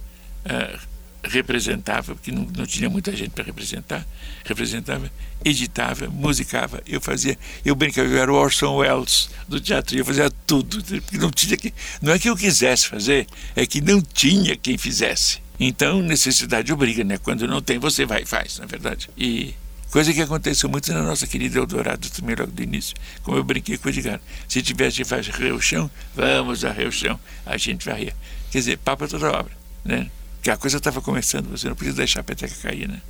ah, 0.44 0.78
representava, 1.22 2.14
porque 2.14 2.32
não, 2.32 2.42
não 2.56 2.66
tinha 2.66 2.88
muita 2.88 3.14
gente 3.14 3.30
para 3.30 3.44
representar, 3.44 4.06
representava, 4.44 5.10
editava, 5.44 6.08
musicava, 6.08 6.82
eu 6.86 7.00
fazia, 7.00 7.38
eu 7.64 7.74
brincava, 7.74 8.08
eu 8.08 8.18
era 8.18 8.32
o 8.32 8.36
Orson 8.36 8.76
Welles 8.76 9.30
do 9.48 9.60
teatro, 9.60 9.96
eu 9.96 10.04
fazia 10.04 10.30
tudo, 10.46 10.82
porque 11.02 11.18
não 11.18 11.30
tinha 11.30 11.56
que, 11.56 11.72
não 12.00 12.12
é 12.12 12.18
que 12.18 12.28
eu 12.28 12.36
quisesse 12.36 12.88
fazer, 12.88 13.26
é 13.54 13.66
que 13.66 13.80
não 13.80 14.00
tinha 14.00 14.56
quem 14.56 14.78
fizesse. 14.78 15.40
Então, 15.58 16.02
necessidade 16.02 16.72
obriga, 16.72 17.02
né? 17.02 17.16
Quando 17.16 17.48
não 17.48 17.62
tem, 17.62 17.78
você 17.78 18.04
vai 18.04 18.22
e 18.22 18.26
faz, 18.26 18.58
na 18.58 18.64
é 18.64 18.66
verdade. 18.66 19.08
E 19.16 19.54
coisa 19.96 20.12
que 20.12 20.20
aconteceu 20.20 20.68
muito 20.68 20.92
na 20.92 21.00
nossa 21.00 21.26
querida 21.26 21.58
Eldorado 21.58 22.10
também 22.10 22.36
logo 22.36 22.52
do 22.52 22.62
início, 22.62 22.94
como 23.22 23.38
eu 23.38 23.42
brinquei 23.42 23.78
com 23.78 23.88
o 23.88 23.90
Edgar. 23.90 24.20
Se 24.46 24.60
tivesse 24.60 24.98
de 24.98 25.04
fazer 25.04 25.50
o 25.54 25.58
chão, 25.58 25.90
vamos 26.14 26.60
varrer 26.60 26.86
o 26.86 26.92
chão, 26.92 27.18
a 27.46 27.56
gente 27.56 27.82
varria. 27.82 28.14
Quer 28.50 28.58
dizer, 28.58 28.76
papo 28.76 29.08
toda 29.08 29.30
obra 29.32 29.52
né? 29.82 30.10
Que 30.42 30.50
a 30.50 30.56
coisa 30.58 30.76
estava 30.76 31.00
começando, 31.00 31.48
você 31.48 31.66
não 31.66 31.74
podia 31.74 31.94
deixar 31.94 32.20
a 32.20 32.24
peteca 32.24 32.54
cair, 32.62 32.86
né? 32.86 33.00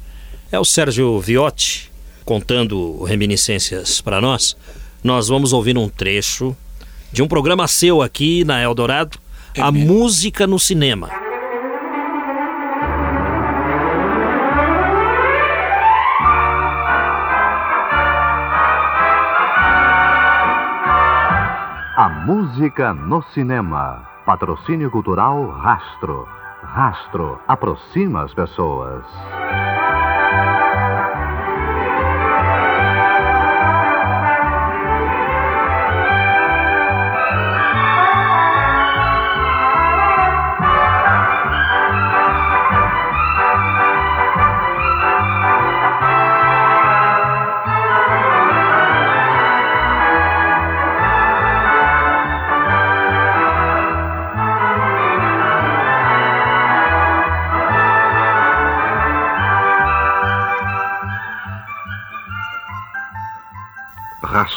É 0.52 0.60
o 0.60 0.64
Sérgio 0.64 1.18
Viotti 1.18 1.90
contando 2.24 3.02
reminiscências 3.02 4.00
para 4.00 4.20
nós. 4.20 4.56
Nós 5.02 5.26
vamos 5.26 5.52
ouvir 5.52 5.76
um 5.76 5.88
trecho 5.88 6.56
de 7.10 7.20
um 7.20 7.26
programa 7.26 7.66
seu 7.66 8.00
aqui 8.00 8.44
na 8.44 8.62
Eldorado, 8.62 9.18
é 9.56 9.60
a 9.60 9.72
mesmo? 9.72 9.92
música 9.92 10.46
no 10.46 10.56
cinema. 10.56 11.25
A 21.96 22.10
música 22.10 22.92
no 22.92 23.22
cinema. 23.32 24.06
Patrocínio 24.26 24.90
cultural 24.90 25.48
Rastro. 25.48 26.28
Rastro 26.62 27.40
aproxima 27.48 28.24
as 28.24 28.34
pessoas. 28.34 29.02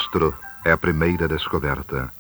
Rastro 0.10 0.34
é 0.65 0.72
a 0.72 0.78
primeira 0.78 1.28
descoberta. 1.28 2.12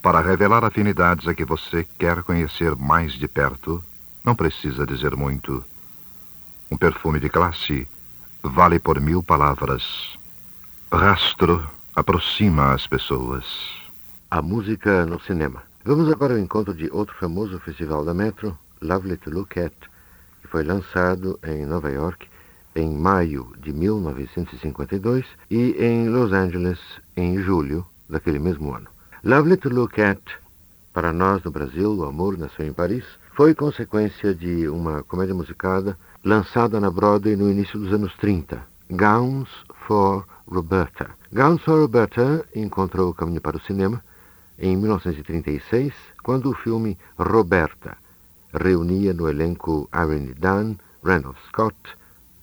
Para 0.00 0.20
revelar 0.20 0.64
afinidades 0.64 1.26
a 1.26 1.34
que 1.34 1.44
você 1.44 1.84
quer 1.98 2.22
conhecer 2.22 2.76
mais 2.76 3.14
de 3.14 3.26
perto, 3.26 3.82
não 4.24 4.36
precisa 4.36 4.86
dizer 4.86 5.16
muito. 5.16 5.64
Um 6.70 6.76
perfume 6.76 7.18
de 7.18 7.28
classe 7.28 7.88
vale 8.40 8.78
por 8.78 9.00
mil 9.00 9.20
palavras. 9.20 10.16
Rastro 10.92 11.68
aproxima 11.92 12.72
as 12.72 12.86
pessoas. 12.86 13.44
A 14.30 14.40
música 14.40 15.04
no 15.04 15.18
cinema. 15.18 15.60
Vamos 15.84 16.08
agora 16.08 16.34
ao 16.34 16.38
encontro 16.38 16.72
de 16.72 16.88
outro 16.92 17.16
famoso 17.16 17.58
festival 17.58 18.04
da 18.04 18.14
Metro, 18.14 18.56
Lovely 18.80 19.16
to 19.16 19.28
Look 19.28 19.58
At, 19.58 19.74
que 20.40 20.46
foi 20.46 20.62
lançado 20.62 21.36
em 21.42 21.66
Nova 21.66 21.90
York 21.90 22.28
em 22.74 22.90
maio 22.96 23.52
de 23.60 23.72
1952 23.72 25.24
e 25.50 25.76
em 25.78 26.08
Los 26.08 26.32
Angeles 26.32 26.78
em 27.16 27.40
julho 27.42 27.84
daquele 28.08 28.38
mesmo 28.38 28.74
ano. 28.74 28.86
Lovely 29.24 29.56
to 29.56 29.68
Look 29.68 30.00
At, 30.00 30.20
para 30.92 31.12
nós 31.12 31.42
no 31.44 31.50
Brasil, 31.50 31.94
O 31.94 32.04
Amor 32.04 32.36
Nasceu 32.36 32.66
em 32.66 32.72
Paris, 32.72 33.04
foi 33.34 33.54
consequência 33.54 34.34
de 34.34 34.68
uma 34.68 35.02
comédia 35.02 35.34
musicada 35.34 35.96
lançada 36.24 36.78
na 36.78 36.90
Broadway 36.90 37.36
no 37.36 37.50
início 37.50 37.78
dos 37.78 37.92
anos 37.92 38.14
30, 38.16 38.62
Gowns 38.90 39.48
for 39.86 40.26
Roberta. 40.46 41.10
Gowns 41.32 41.62
for 41.62 41.80
Roberta 41.80 42.44
encontrou 42.54 43.10
o 43.10 43.14
caminho 43.14 43.40
para 43.40 43.56
o 43.56 43.60
cinema 43.60 44.02
em 44.58 44.76
1936, 44.76 45.92
quando 46.22 46.50
o 46.50 46.54
filme 46.54 46.98
Roberta 47.18 47.96
reunia 48.52 49.14
no 49.14 49.28
elenco 49.28 49.88
Irene 49.94 50.34
Dunn, 50.34 50.76
Randolph 51.02 51.38
Scott, 51.48 51.76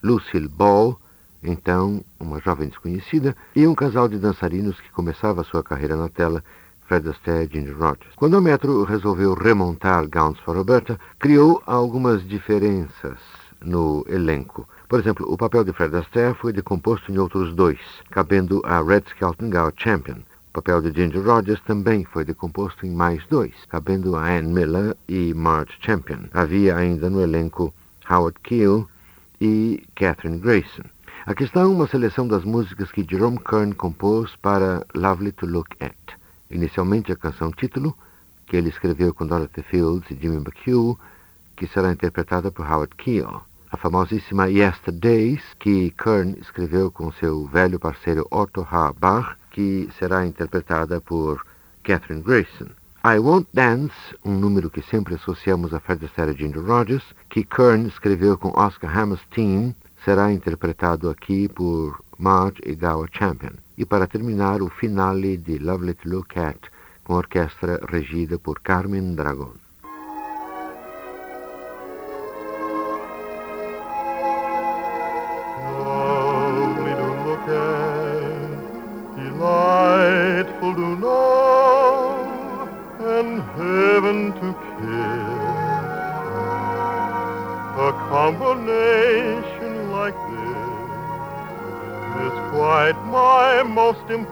Lucille 0.01 0.47
Ball, 0.47 0.99
então 1.43 2.03
uma 2.19 2.39
jovem 2.39 2.69
desconhecida, 2.69 3.35
e 3.55 3.65
um 3.67 3.75
casal 3.75 4.07
de 4.07 4.17
dançarinos 4.17 4.79
que 4.79 4.91
começava 4.91 5.43
sua 5.43 5.63
carreira 5.63 5.95
na 5.95 6.09
tela, 6.09 6.43
Fred 6.87 7.07
Astaire 7.07 7.47
e 7.49 7.53
Ginger 7.53 7.77
Rogers. 7.77 8.15
Quando 8.15 8.35
a 8.35 8.41
Metro 8.41 8.83
resolveu 8.83 9.33
remontar 9.33 10.07
Gowns 10.09 10.39
for 10.39 10.57
Roberta, 10.57 10.99
criou 11.19 11.61
algumas 11.65 12.27
diferenças 12.27 13.17
no 13.61 14.05
elenco. 14.07 14.67
Por 14.87 14.99
exemplo, 14.99 15.31
o 15.31 15.37
papel 15.37 15.63
de 15.63 15.73
Fred 15.73 15.95
Astaire 15.95 16.33
foi 16.33 16.51
decomposto 16.51 17.11
em 17.11 17.17
outros 17.17 17.53
dois, 17.53 17.79
cabendo 18.09 18.61
a 18.65 18.81
Red 18.81 19.03
Skelton 19.07 19.49
Gower 19.49 19.73
Champion. 19.75 20.17
O 20.49 20.53
papel 20.53 20.81
de 20.81 20.91
Ginger 20.91 21.23
Rogers 21.23 21.61
também 21.61 22.03
foi 22.05 22.23
decomposto 22.23 22.85
em 22.85 22.91
mais 22.91 23.23
dois, 23.27 23.53
cabendo 23.69 24.15
a 24.15 24.25
Anne 24.25 24.51
Miller 24.51 24.97
e 25.07 25.31
Marge 25.35 25.73
Champion. 25.79 26.21
Havia 26.33 26.75
ainda 26.75 27.07
no 27.07 27.21
elenco 27.21 27.71
Howard 28.09 28.39
Keel, 28.41 28.87
e 29.39 29.83
Catherine 29.95 30.39
Grayson. 30.39 30.83
Aqui 31.25 31.43
está 31.43 31.67
uma 31.67 31.87
seleção 31.87 32.27
das 32.27 32.43
músicas 32.43 32.91
que 32.91 33.05
Jerome 33.09 33.39
Kern 33.39 33.73
compôs 33.75 34.35
para 34.37 34.85
Lovely 34.95 35.31
to 35.33 35.45
Look 35.45 35.69
At. 35.79 35.95
Inicialmente 36.49 37.11
a 37.11 37.15
canção 37.15 37.51
título, 37.51 37.95
que 38.47 38.57
ele 38.57 38.69
escreveu 38.69 39.13
com 39.13 39.27
Dorothy 39.27 39.61
Fields 39.63 40.09
e 40.09 40.15
Jimmy 40.15 40.37
McHugh, 40.37 40.97
que 41.55 41.67
será 41.67 41.91
interpretada 41.91 42.51
por 42.51 42.65
Howard 42.65 42.95
Keel. 42.95 43.41
A 43.71 43.77
famosíssima 43.77 44.49
Yesterdays, 44.49 45.43
que 45.59 45.91
Kern 45.91 46.35
escreveu 46.39 46.89
com 46.89 47.11
seu 47.11 47.45
velho 47.45 47.79
parceiro 47.79 48.25
Otto 48.31 48.67
Harbach, 48.69 49.35
que 49.51 49.89
será 49.99 50.25
interpretada 50.25 50.99
por 50.99 51.45
Catherine 51.83 52.23
Grayson. 52.23 52.78
I 53.01 53.17
Won't 53.17 53.47
Dance, 53.53 53.95
um 54.25 54.37
número 54.37 54.69
que 54.69 54.81
sempre 54.81 55.15
associamos 55.15 55.73
a 55.73 55.79
Fred 55.79 56.03
Astaire 56.03 56.33
e 56.33 56.37
Ginger 56.37 56.61
Rogers, 56.61 57.15
que 57.29 57.45
Kern 57.45 57.87
escreveu 57.87 58.37
com 58.37 58.49
Oscar 58.59 58.91
Hammerstein, 58.91 59.73
será 60.03 60.33
interpretado 60.33 61.09
aqui 61.09 61.47
por 61.47 62.03
Marge 62.17 62.59
e 62.65 62.75
Gower 62.75 63.09
Champion. 63.09 63.53
E 63.77 63.85
para 63.85 64.05
terminar, 64.05 64.61
o 64.61 64.67
finale 64.67 65.37
de 65.37 65.59
Lovely 65.59 65.93
to 65.93 66.09
Look 66.09 66.37
At, 66.37 66.59
com 67.05 67.13
orquestra 67.13 67.79
regida 67.89 68.37
por 68.37 68.59
Carmen 68.59 69.15
Dragon. 69.15 69.53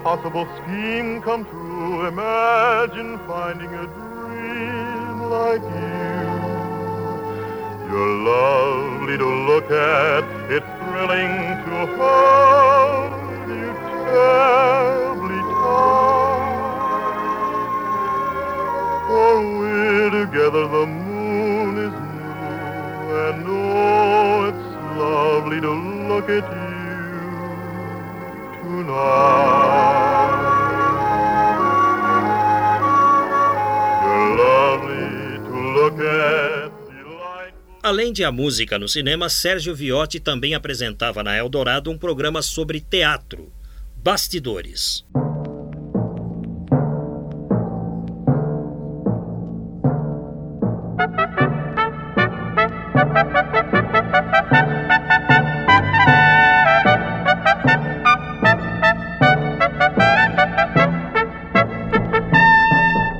Impossible 0.07 0.47
scheme 0.57 1.21
come 1.21 1.45
true. 1.45 2.07
Imagine 2.07 3.19
finding 3.27 3.67
a 3.73 3.85
dream 3.85 5.21
like 5.29 5.61
you. 5.61 6.27
You're 7.89 8.15
lovely 8.23 9.17
to 9.17 9.29
look 9.49 9.69
at. 9.69 10.23
It's 10.49 10.65
thrilling 10.83 11.35
to 11.67 11.77
hold 11.97 13.11
you 13.49 13.67
terribly 14.07 15.41
tight. 15.59 16.65
For 19.07 19.35
we're 19.59 20.09
together, 20.25 20.67
the 20.67 20.85
moon 20.85 21.77
is 21.77 21.93
new, 21.93 23.15
and 23.25 23.45
oh, 23.47 24.47
it's 24.49 24.67
lovely 24.97 25.59
to 25.61 25.71
look 25.71 26.29
at 26.29 26.45
you. 26.51 26.66
Além 37.83 38.11
de 38.11 38.23
a 38.23 38.31
música 38.31 38.77
no 38.77 38.87
cinema, 38.87 39.29
Sérgio 39.29 39.73
Viotti 39.73 40.19
também 40.19 40.53
apresentava 40.53 41.23
na 41.23 41.37
Eldorado 41.37 41.89
um 41.89 41.97
programa 41.97 42.41
sobre 42.41 42.81
teatro, 42.81 43.51
Bastidores. 43.95 45.05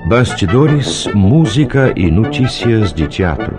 Bastidores, 0.08 1.06
música 1.14 1.92
e 1.94 2.10
notícias 2.10 2.94
de 2.94 3.10
teatro. 3.10 3.58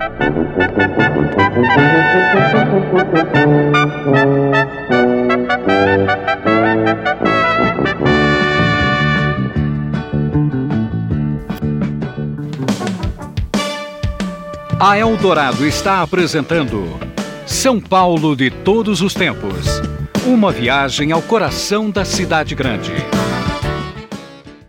A 14.80 14.98
Eldorado 14.98 15.66
está 15.66 16.00
apresentando 16.00 16.98
São 17.44 17.78
Paulo 17.78 18.34
de 18.34 18.50
todos 18.50 19.02
os 19.02 19.12
tempos. 19.12 19.82
Uma 20.26 20.50
viagem 20.50 21.12
ao 21.12 21.20
coração 21.20 21.90
da 21.90 22.06
cidade 22.06 22.54
grande. 22.54 23.17